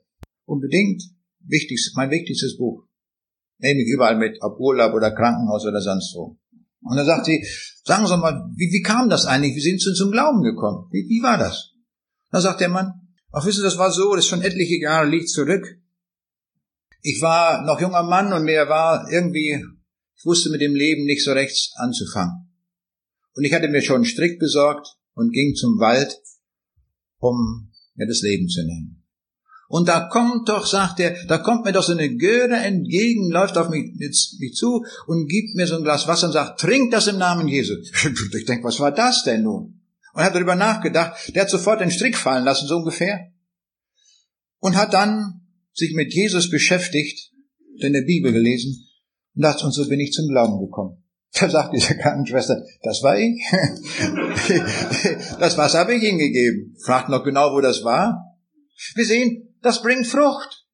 [0.46, 1.04] unbedingt.
[1.42, 2.86] Wichtigstes, mein wichtigstes Buch.
[3.60, 6.38] Nehme ich überall mit, ob Urlaub oder Krankenhaus oder sonst wo.
[6.82, 7.46] Und dann sagt sie,
[7.84, 9.56] sagen Sie mal, wie, wie kam das eigentlich?
[9.56, 10.88] Wie sind Sie zum Glauben gekommen?
[10.92, 11.74] Wie, wie war das?
[12.32, 12.94] Dann sagt der Mann,
[13.32, 15.79] ach wissen Sie, das war so, das ist schon etliche Jahre liegt zurück.
[17.02, 19.64] Ich war noch junger Mann und mir war irgendwie,
[20.18, 22.50] ich wusste mit dem Leben nicht so rechts anzufangen.
[23.36, 26.20] Und ich hatte mir schon einen Strick besorgt und ging zum Wald,
[27.20, 29.00] um mir das Leben zu nehmen.
[29.70, 33.56] Und da kommt doch, sagt er, da kommt mir doch so eine Göre entgegen, läuft
[33.56, 33.94] auf mich,
[34.40, 37.48] mich zu und gibt mir so ein Glas Wasser und sagt, trink das im Namen
[37.48, 37.76] Jesu.
[38.36, 39.82] Ich denke, was war das denn nun?
[40.14, 43.32] Und hat darüber nachgedacht, der hat sofort den Strick fallen lassen, so ungefähr.
[44.58, 45.42] Und hat dann
[45.80, 47.32] sich mit Jesus beschäftigt,
[47.80, 48.88] in der Bibel gelesen
[49.36, 51.04] und dachte, und so bin ich zum Glauben gekommen.
[51.40, 53.40] Da sagt diese Krankenschwester, das war ich.
[55.40, 56.76] das Wasser habe ich Ihnen gegeben.
[56.84, 58.36] Fragt noch genau, wo das war.
[58.96, 60.66] Wir sehen, das bringt Frucht.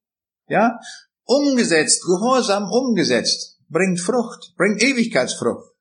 [0.48, 0.80] Ja?
[1.26, 5.74] Umgesetzt, gehorsam umgesetzt, bringt Frucht, bringt Ewigkeitsfrucht.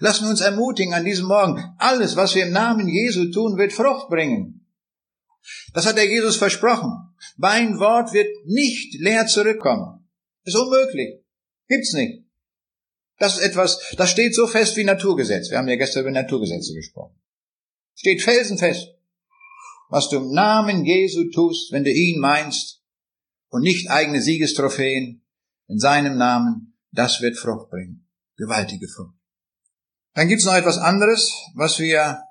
[0.00, 1.62] Lassen wir uns ermutigen an diesem Morgen.
[1.78, 4.66] Alles, was wir im Namen Jesu tun, wird Frucht bringen.
[5.72, 7.13] Das hat der Jesus versprochen.
[7.36, 10.08] Mein Wort wird nicht leer zurückkommen.
[10.44, 11.20] Ist unmöglich.
[11.68, 12.24] Gibt's nicht.
[13.18, 15.50] Das ist etwas, das steht so fest wie Naturgesetz.
[15.50, 17.18] Wir haben ja gestern über Naturgesetze gesprochen.
[17.94, 18.94] Steht felsenfest.
[19.88, 22.82] Was du im Namen Jesu tust, wenn du ihn meinst
[23.50, 25.24] und nicht eigene Siegestrophäen
[25.68, 28.08] in seinem Namen, das wird Frucht bringen.
[28.36, 29.14] Gewaltige Frucht.
[30.14, 32.22] Dann gibt's noch etwas anderes, was wir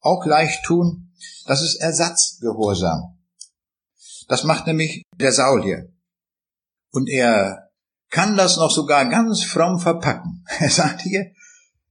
[0.00, 1.12] auch leicht tun.
[1.46, 3.13] Das ist Ersatzgehorsam.
[4.28, 5.88] Das macht nämlich der Saul hier.
[6.90, 7.70] Und er
[8.10, 10.44] kann das noch sogar ganz fromm verpacken.
[10.60, 11.32] Er sagt hier,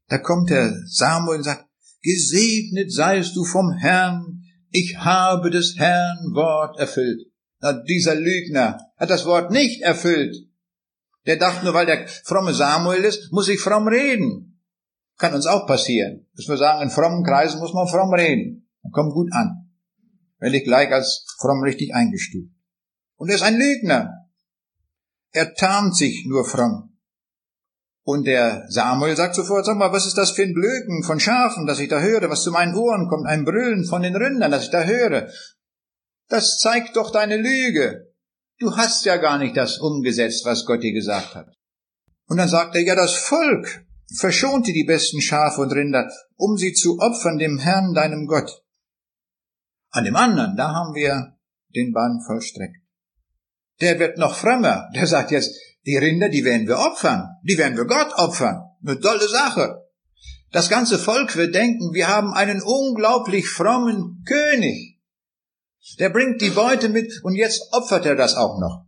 [0.07, 1.65] da kommt der Samuel und sagt,
[2.01, 7.27] gesegnet seist du vom Herrn, ich habe des Herrn Wort erfüllt.
[7.59, 10.35] Na, dieser Lügner hat das Wort nicht erfüllt.
[11.25, 14.61] Der dachte nur, weil der fromme Samuel ist, muss ich fromm reden.
[15.17, 18.69] Kann uns auch passieren, dass wir sagen, in frommen Kreisen muss man fromm reden.
[18.91, 19.62] Kommt gut an
[20.43, 22.51] werde ich gleich als fromm richtig eingestuft.
[23.15, 24.27] Und er ist ein Lügner.
[25.31, 26.97] Er tarnt sich nur fromm.
[28.03, 31.65] Und der Samuel sagt sofort, sag mal, was ist das für ein Blöken von Schafen,
[31.65, 34.65] das ich da höre, was zu meinen Ohren kommt, ein Brüllen von den Rindern, das
[34.65, 35.29] ich da höre.
[36.27, 38.13] Das zeigt doch deine Lüge.
[38.59, 41.47] Du hast ja gar nicht das umgesetzt, was Gott dir gesagt hat.
[42.27, 46.73] Und dann sagt er, ja, das Volk verschonte die besten Schafe und Rinder, um sie
[46.73, 48.62] zu opfern dem Herrn, deinem Gott.
[49.93, 51.37] An dem anderen, da haben wir
[51.75, 52.81] den Bann vollstreckt.
[53.79, 54.89] Der wird noch frömmer.
[54.95, 57.37] Der sagt jetzt, die Rinder, die werden wir opfern.
[57.43, 58.63] Die werden wir Gott opfern.
[58.81, 59.87] Eine tolle Sache.
[60.51, 64.99] Das ganze Volk wird denken, wir haben einen unglaublich frommen König.
[65.99, 68.87] Der bringt die Beute mit und jetzt opfert er das auch noch.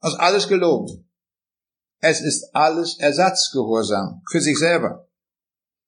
[0.00, 1.08] Das ist alles gelogen.
[2.00, 5.08] Es ist alles Ersatzgehorsam für sich selber.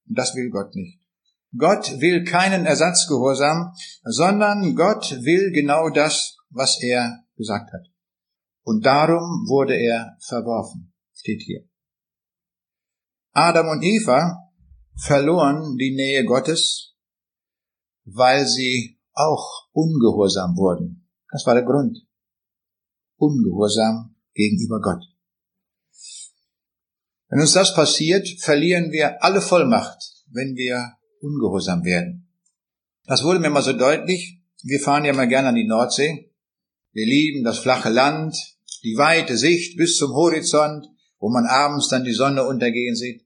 [0.08, 0.99] Und das will Gott nicht.
[1.56, 3.72] Gott will keinen Ersatzgehorsam,
[4.04, 7.86] sondern Gott will genau das, was er gesagt hat.
[8.62, 11.64] Und darum wurde er verworfen, steht hier.
[13.32, 14.50] Adam und Eva
[14.96, 16.94] verloren die Nähe Gottes,
[18.04, 21.08] weil sie auch ungehorsam wurden.
[21.30, 21.98] Das war der Grund.
[23.16, 25.04] Ungehorsam gegenüber Gott.
[27.28, 32.28] Wenn uns das passiert, verlieren wir alle Vollmacht, wenn wir ungehorsam werden.
[33.06, 34.40] Das wurde mir mal so deutlich.
[34.62, 36.30] Wir fahren ja mal gerne an die Nordsee.
[36.92, 38.36] Wir lieben das flache Land,
[38.82, 40.86] die weite Sicht bis zum Horizont,
[41.18, 43.24] wo man abends dann die Sonne untergehen sieht.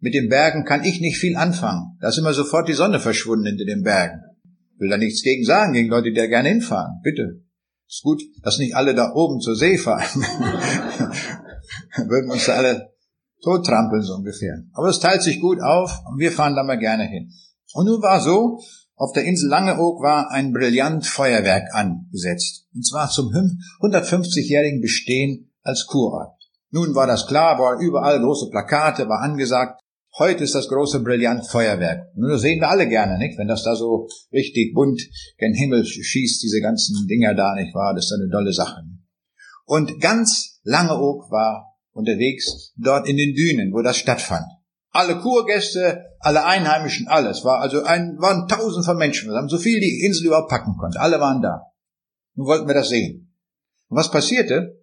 [0.00, 1.96] Mit den Bergen kann ich nicht viel anfangen.
[2.00, 4.20] Da ist immer sofort die Sonne verschwunden hinter den Bergen.
[4.78, 7.00] Will da nichts gegen sagen, gegen Leute, die da gerne hinfahren.
[7.04, 7.44] Bitte.
[7.88, 10.22] Ist gut, dass nicht alle da oben zur See fahren.
[12.08, 12.91] Würden uns da alle
[13.42, 14.62] tottrampeln, so ungefähr.
[14.72, 17.32] Aber es teilt sich gut auf und wir fahren da mal gerne hin.
[17.74, 18.58] Und nun war so,
[18.96, 22.66] auf der Insel Langeoog war ein brillant Feuerwerk angesetzt.
[22.74, 23.26] Und zwar zum
[23.80, 26.38] 150-jährigen Bestehen als Kurort.
[26.70, 29.82] Nun war das klar, war überall große Plakate, war angesagt,
[30.18, 32.14] Heute ist das große Brillant Feuerwerk.
[32.16, 33.38] Nur sehen wir alle gerne, nicht?
[33.38, 35.00] Wenn das da so richtig bunt
[35.38, 37.94] gen Himmel schießt, diese ganzen Dinger da, nicht wahr?
[37.94, 38.82] Das ist eine tolle Sache.
[39.64, 44.46] Und ganz Langeoog war unterwegs dort in den Dünen, wo das stattfand.
[44.90, 47.44] Alle Kurgäste, alle Einheimischen, alles.
[47.44, 49.32] War also ein, waren tausend von Menschen.
[49.32, 51.00] Haben so viel die Insel überhaupt packen konnte.
[51.00, 51.72] Alle waren da.
[52.34, 53.34] Nun wollten wir das sehen.
[53.88, 54.82] Und was passierte?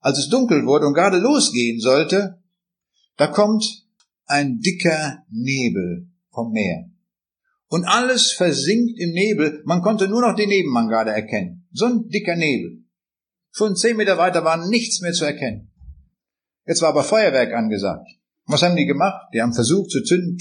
[0.00, 2.40] Als es dunkel wurde und gerade losgehen sollte,
[3.16, 3.64] da kommt
[4.26, 6.90] ein dicker Nebel vom Meer.
[7.68, 11.68] Und alles versinkt im Nebel, man konnte nur noch den Nebenmann gerade erkennen.
[11.72, 12.84] So ein dicker Nebel.
[13.50, 15.67] Schon zehn Meter weiter war nichts mehr zu erkennen.
[16.68, 18.06] Jetzt war aber Feuerwerk angesagt.
[18.46, 19.26] Was haben die gemacht?
[19.34, 20.38] Die haben versucht zu zünden,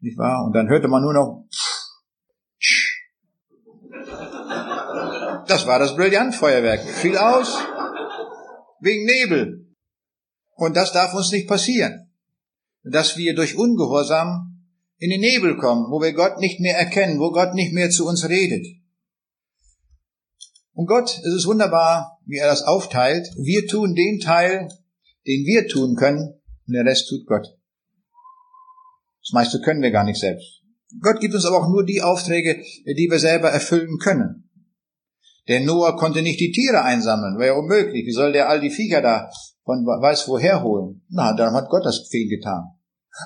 [0.00, 0.44] nicht wahr?
[0.44, 1.48] Und dann hörte man nur noch,
[5.46, 6.82] das war das Brillantfeuerwerk.
[6.82, 7.56] Fiel aus,
[8.80, 9.74] wegen Nebel.
[10.54, 12.08] Und das darf uns nicht passieren
[12.90, 14.64] dass wir durch Ungehorsam
[14.98, 18.06] in den Nebel kommen, wo wir Gott nicht mehr erkennen, wo Gott nicht mehr zu
[18.06, 18.66] uns redet.
[20.72, 23.28] Und Gott, es ist wunderbar, wie er das aufteilt.
[23.36, 24.68] Wir tun den Teil,
[25.28, 27.46] den wir tun können, und der Rest tut Gott.
[29.20, 30.62] Das meiste können wir gar nicht selbst.
[31.02, 34.48] Gott gibt uns aber auch nur die Aufträge, die wir selber erfüllen können.
[35.46, 38.06] Der Noah konnte nicht die Tiere einsammeln, wäre ja unmöglich.
[38.06, 39.30] Wie soll der all die Viecher da
[39.64, 41.02] von weiß woher holen?
[41.10, 42.64] Na, dann hat Gott das viel getan.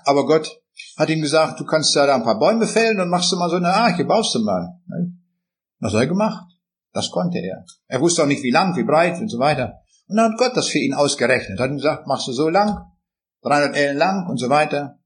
[0.05, 0.61] Aber Gott
[0.97, 3.51] hat ihm gesagt, du kannst ja da ein paar Bäume fällen und machst du mal
[3.51, 4.81] so eine Arche, baust du mal.
[5.79, 6.47] Was hat er gemacht?
[6.93, 7.65] Das konnte er.
[7.87, 9.82] Er wusste auch nicht, wie lang, wie breit und so weiter.
[10.09, 11.59] Und dann hat Gott das für ihn ausgerechnet.
[11.59, 12.91] Hat ihm gesagt, machst du so lang,
[13.43, 14.99] 300 Ellen lang und so weiter.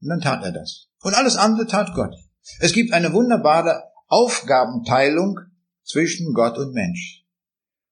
[0.00, 0.88] Und dann tat er das.
[1.02, 2.14] Und alles andere tat Gott.
[2.60, 5.38] Es gibt eine wunderbare Aufgabenteilung
[5.84, 7.24] zwischen Gott und Mensch.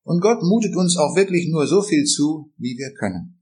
[0.03, 3.41] Und Gott mutet uns auch wirklich nur so viel zu, wie wir können.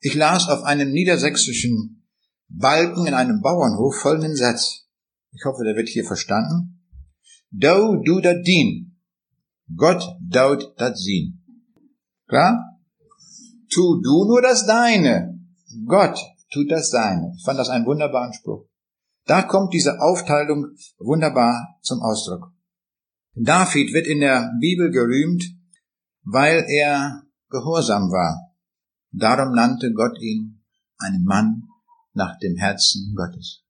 [0.00, 2.06] Ich las auf einem niedersächsischen
[2.48, 4.88] Balken in einem Bauernhof folgenden Satz.
[5.32, 6.80] Ich hoffe, der wird hier verstanden.
[7.50, 9.00] Do du dat dien.
[9.76, 11.39] Gott daut dat sien.
[12.30, 12.78] Klar?
[13.68, 15.36] Tu du nur das Deine.
[15.84, 16.16] Gott
[16.52, 17.32] tut das Seine.
[17.36, 18.68] Ich fand das einen wunderbaren Spruch.
[19.26, 22.52] Da kommt diese Aufteilung wunderbar zum Ausdruck.
[23.34, 25.42] David wird in der Bibel gerühmt,
[26.22, 28.54] weil er gehorsam war.
[29.10, 30.62] Darum nannte Gott ihn
[30.98, 31.64] einen Mann
[32.12, 33.64] nach dem Herzen Gottes.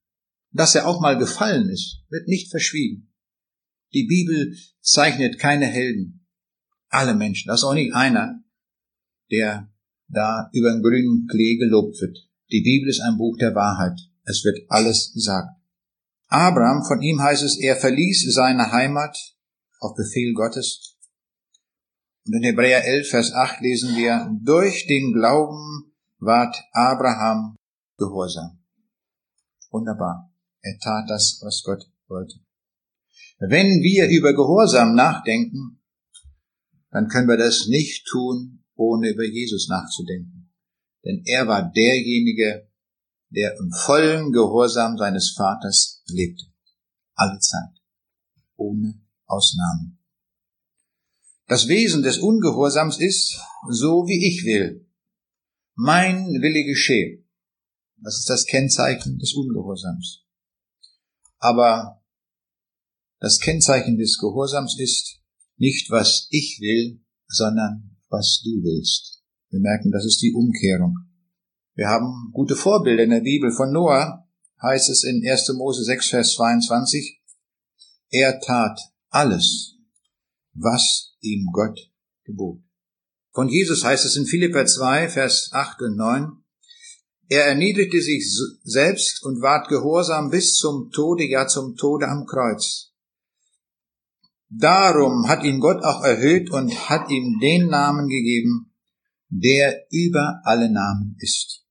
[0.51, 3.11] Dass er auch mal gefallen ist, wird nicht verschwiegen.
[3.95, 6.27] Die Bibel zeichnet keine Helden.
[6.89, 8.43] Alle Menschen, das ist auch nicht einer,
[9.31, 9.69] der
[10.09, 12.19] da über den grünen Klee gelobt wird.
[12.51, 13.99] Die Bibel ist ein Buch der Wahrheit.
[14.25, 15.49] Es wird alles gesagt.
[16.29, 19.17] Abraham, von ihm heißt es, er verließ seine Heimat
[19.81, 20.97] auf Befehl Gottes.
[22.27, 27.57] Und in Hebräer 11, Vers 8 lesen wir, durch den Glauben ward Abraham
[27.97, 28.63] Gehorsam.
[29.71, 30.33] Wunderbar.
[30.63, 32.35] Er tat das, was Gott wollte.
[33.39, 35.81] Wenn wir über Gehorsam nachdenken,
[36.91, 40.51] dann können wir das nicht tun, ohne über Jesus nachzudenken.
[41.05, 42.69] Denn er war derjenige,
[43.29, 46.47] der im vollen Gehorsam seines Vaters lebte.
[47.15, 47.75] Alle Zeit.
[48.57, 49.99] Ohne Ausnahmen.
[51.47, 54.89] Das Wesen des Ungehorsams ist, so wie ich will.
[55.75, 57.25] Mein Wille geschehe.
[57.99, 60.25] Das ist das Kennzeichen des Ungehorsams.
[61.39, 62.03] Aber
[63.19, 65.21] das Kennzeichen des Gehorsams ist
[65.57, 69.23] nicht, was ich will, sondern was du willst.
[69.49, 70.97] Wir merken, das ist die Umkehrung.
[71.75, 73.51] Wir haben gute Vorbilder in der Bibel.
[73.53, 74.29] Von Noah
[74.63, 75.53] heißt es in 1.
[75.57, 77.23] Mose 6, Vers 22,
[78.11, 79.77] er tat alles,
[80.53, 81.79] was ihm Gott
[82.25, 82.61] gebot.
[83.33, 86.41] Von Jesus heißt es in Philippa 2, Vers 8 und 9,
[87.29, 88.29] er erniedrigte sich
[88.65, 92.90] selbst und ward gehorsam bis zum Tode, ja zum Tode am Kreuz.
[94.51, 98.73] Darum hat ihn Gott auch erhöht und hat ihm den Namen gegeben,
[99.29, 101.65] der über alle Namen ist.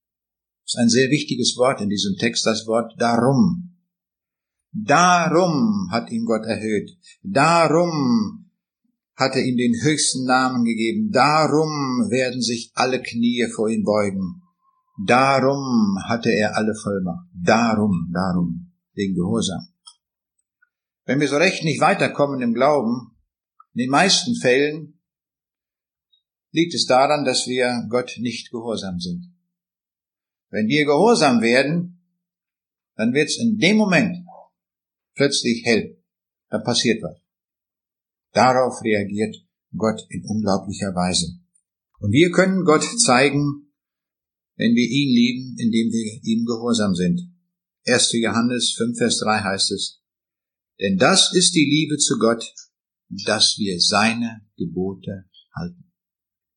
[0.63, 3.75] Das ist ein sehr wichtiges Wort in diesem Text, das Wort darum.
[4.71, 6.91] Darum hat ihn Gott erhöht.
[7.23, 8.49] Darum
[9.15, 11.11] hat er ihm den höchsten Namen gegeben.
[11.11, 14.41] Darum werden sich alle Knie vor ihm beugen.
[15.05, 17.27] Darum hatte er alle Vollmacht.
[17.33, 19.68] Darum, darum, wegen Gehorsam.
[21.09, 23.17] Wenn wir so recht nicht weiterkommen im Glauben,
[23.73, 25.01] in den meisten Fällen
[26.51, 29.33] liegt es daran, dass wir Gott nicht gehorsam sind.
[30.51, 32.05] Wenn wir gehorsam werden,
[32.95, 34.17] dann wird es in dem Moment
[35.15, 35.97] plötzlich hell.
[36.51, 37.17] Dann passiert was.
[38.31, 39.35] Darauf reagiert
[39.75, 41.39] Gott in unglaublicher Weise.
[41.97, 43.73] Und wir können Gott zeigen,
[44.57, 47.33] wenn wir ihn lieben, indem wir ihm gehorsam sind.
[47.87, 48.11] 1.
[48.13, 49.98] Johannes 5, Vers 3 heißt es,
[50.79, 52.43] denn das ist die Liebe zu Gott,
[53.25, 55.25] dass wir seine Gebote
[55.55, 55.91] halten.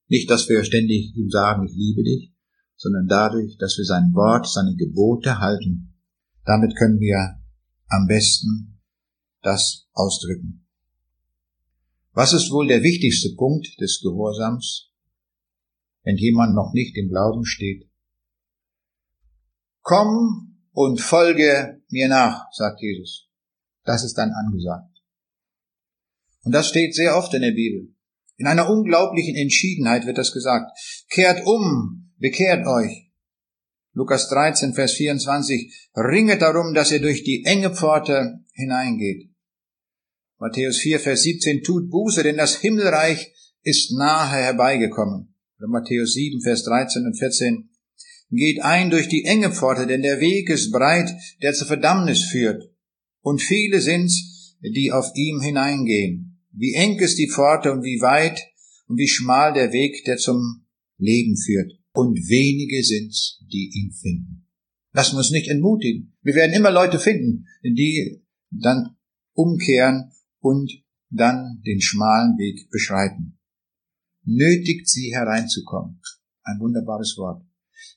[0.09, 2.33] Nicht, dass wir ständig ihm sagen, ich liebe dich,
[2.77, 5.95] sondern dadurch, dass wir sein Wort, seine Gebote halten.
[6.45, 7.41] Damit können wir
[7.89, 8.81] am besten
[9.43, 10.66] das ausdrücken.
[12.12, 14.91] Was ist wohl der wichtigste Punkt des Gehorsams,
[16.03, 17.89] wenn jemand noch nicht im Glauben steht?
[19.81, 23.32] Komm und folge mir nach, sagt Jesus.
[23.85, 24.93] Das ist dann angesagt.
[26.45, 27.95] Und das steht sehr oft in der Bibel.
[28.37, 30.76] In einer unglaublichen Entschiedenheit wird das gesagt.
[31.09, 33.11] Kehrt um, bekehrt euch.
[33.93, 35.91] Lukas 13, Vers 24.
[35.95, 39.30] Ringet darum, dass ihr durch die enge Pforte hineingeht.
[40.39, 41.62] Matthäus 4, Vers 17.
[41.62, 45.35] Tut Buße, denn das Himmelreich ist nahe herbeigekommen.
[45.59, 47.70] Oder Matthäus 7, Vers 13 und 14.
[48.30, 52.72] Geht ein durch die enge Pforte, denn der Weg ist breit, der zur Verdammnis führt
[53.23, 56.41] und viele sind's, die auf ihm hineingehen.
[56.53, 58.41] Wie eng ist die Pforte und wie weit
[58.87, 60.66] und wie schmal der Weg, der zum
[60.99, 61.73] Leben führt.
[61.95, 64.49] Und wenige sind's, die ihn finden.
[64.93, 66.14] Wir uns nicht entmutigen.
[66.23, 68.97] Wir werden immer Leute finden, die dann
[69.35, 70.70] umkehren und
[71.11, 73.39] dann den schmalen Weg beschreiten.
[74.25, 76.01] Nötigt sie hereinzukommen.
[76.43, 77.43] Ein wunderbares Wort.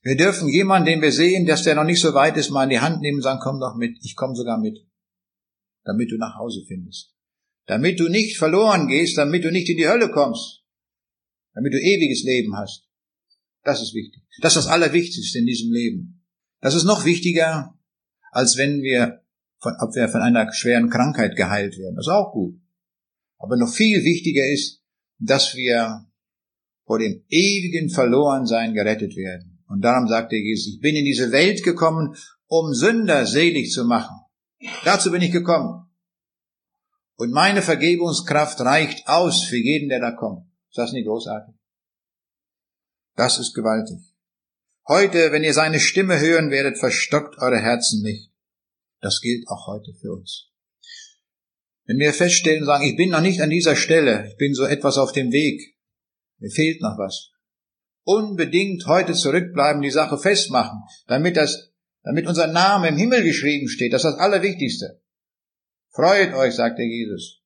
[0.01, 2.69] Wir dürfen jemanden, den wir sehen, dass der noch nicht so weit ist, mal in
[2.69, 4.79] die Hand nehmen und sagen, komm doch mit, ich komme sogar mit
[5.85, 7.13] damit du nach Hause findest.
[7.67, 10.63] Damit du nicht verloren gehst, damit du nicht in die Hölle kommst.
[11.53, 12.89] Damit du ewiges Leben hast.
[13.63, 14.23] Das ist wichtig.
[14.41, 16.25] Das ist das Allerwichtigste in diesem Leben.
[16.61, 17.79] Das ist noch wichtiger,
[18.31, 19.23] als wenn wir
[19.59, 21.95] von, ob wir von einer schweren Krankheit geheilt werden.
[21.95, 22.59] Das ist auch gut.
[23.37, 24.83] Aber noch viel wichtiger ist,
[25.17, 26.05] dass wir
[26.85, 29.63] vor dem ewigen Verlorensein gerettet werden.
[29.67, 32.15] Und darum sagte Jesus, ich bin in diese Welt gekommen,
[32.47, 34.15] um Sünder selig zu machen.
[34.83, 35.89] Dazu bin ich gekommen.
[37.17, 40.45] Und meine Vergebungskraft reicht aus für jeden, der da kommt.
[40.69, 41.55] Ist das nicht großartig?
[43.15, 43.99] Das ist gewaltig.
[44.87, 48.31] Heute, wenn ihr seine Stimme hören werdet, verstockt eure Herzen nicht.
[49.01, 50.51] Das gilt auch heute für uns.
[51.85, 54.97] Wenn wir feststellen sagen, ich bin noch nicht an dieser Stelle, ich bin so etwas
[54.97, 55.75] auf dem Weg,
[56.39, 57.31] mir fehlt noch was.
[58.03, 61.71] Unbedingt heute zurückbleiben, die Sache festmachen, damit das
[62.05, 63.91] damit unser Name im Himmel geschrieben steht.
[63.91, 65.01] Das ist das Allerwichtigste.
[65.89, 67.41] Freut euch, sagte Jesus,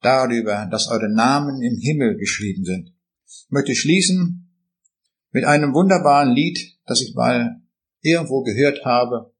[0.00, 2.94] darüber, dass eure Namen im Himmel geschrieben sind.
[3.26, 4.54] Ich möchte schließen
[5.32, 7.60] mit einem wunderbaren Lied, das ich mal
[8.02, 9.34] irgendwo gehört habe,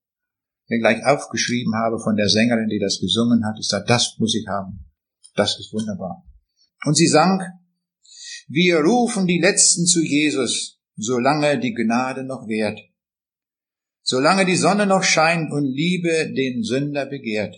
[0.68, 3.58] mir gleich aufgeschrieben habe von der Sängerin, die das gesungen hat.
[3.61, 4.86] Ich sage, das muss ich haben.
[5.36, 6.24] Das ist wunderbar.
[6.84, 7.42] Und sie sang,
[8.48, 12.89] wir rufen die Letzten zu Jesus, solange die Gnade noch währt
[14.11, 17.54] solange die Sonne noch scheint und Liebe den Sünder begehrt.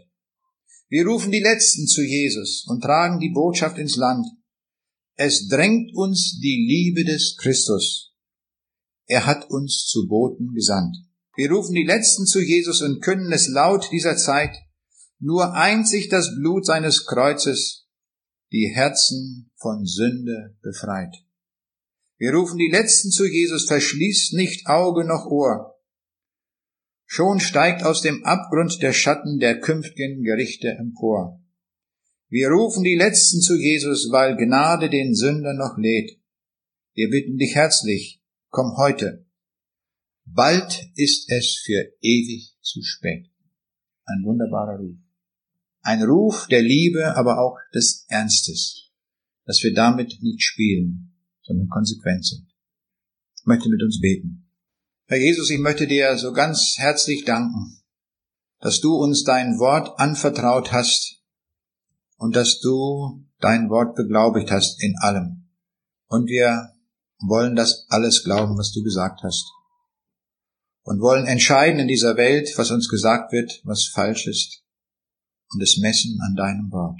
[0.91, 4.27] Wir rufen die Letzten zu Jesus und tragen die Botschaft ins Land.
[5.15, 8.15] Es drängt uns die Liebe des Christus.
[9.07, 10.95] Er hat uns zu Boten gesandt.
[11.37, 14.55] Wir rufen die Letzten zu Jesus und können es laut dieser Zeit.
[15.21, 17.89] Nur einzig das Blut seines Kreuzes
[18.53, 21.15] die Herzen von Sünde befreit.
[22.19, 25.72] Wir rufen die Letzten zu Jesus, verschließt nicht Auge noch Ohr.
[27.15, 31.45] Schon steigt aus dem Abgrund der Schatten der künftigen Gerichte empor.
[32.31, 36.19] Wir rufen die Letzten zu Jesus, weil Gnade den Sünder noch lädt.
[36.95, 39.27] Wir bitten dich herzlich, komm heute.
[40.25, 43.31] Bald ist es für ewig zu spät.
[44.07, 44.97] Ein wunderbarer Ruf.
[45.83, 48.91] Ein Ruf der Liebe, aber auch des Ernstes,
[49.45, 52.47] dass wir damit nicht spielen, sondern konsequent sind.
[53.37, 54.42] Ich möchte mit uns beten.
[55.13, 57.83] Herr Jesus, ich möchte dir so ganz herzlich danken,
[58.61, 61.21] dass du uns dein Wort anvertraut hast
[62.17, 65.51] und dass du dein Wort beglaubigt hast in allem.
[66.07, 66.73] Und wir
[67.19, 69.53] wollen das alles glauben, was du gesagt hast.
[70.83, 74.63] Und wollen entscheiden in dieser Welt, was uns gesagt wird, was falsch ist.
[75.51, 76.99] Und es messen an deinem Wort.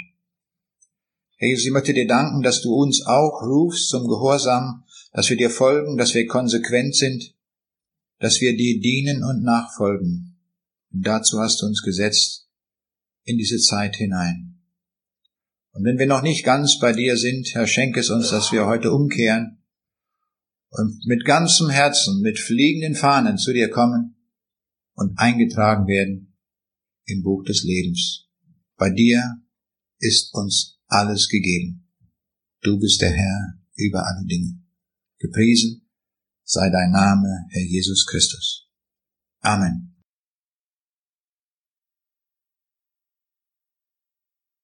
[1.39, 4.85] Herr Jesus, ich möchte dir danken, dass du uns auch rufst zum Gehorsam,
[5.15, 7.33] dass wir dir folgen, dass wir konsequent sind,
[8.23, 10.39] dass wir dir dienen und nachfolgen.
[10.93, 12.49] Und dazu hast du uns gesetzt
[13.25, 14.61] in diese Zeit hinein.
[15.73, 18.67] Und wenn wir noch nicht ganz bei dir sind, Herr, schenk es uns, dass wir
[18.67, 19.65] heute umkehren
[20.69, 24.15] und mit ganzem Herzen, mit fliegenden Fahnen zu dir kommen
[24.95, 26.37] und eingetragen werden
[27.07, 28.29] im Buch des Lebens.
[28.77, 29.43] Bei dir
[29.99, 31.89] ist uns alles gegeben.
[32.61, 34.61] Du bist der Herr über alle Dinge.
[35.19, 35.82] Gepriesen
[36.53, 38.69] sei dein Name, Herr Jesus Christus.
[39.41, 39.92] Amen.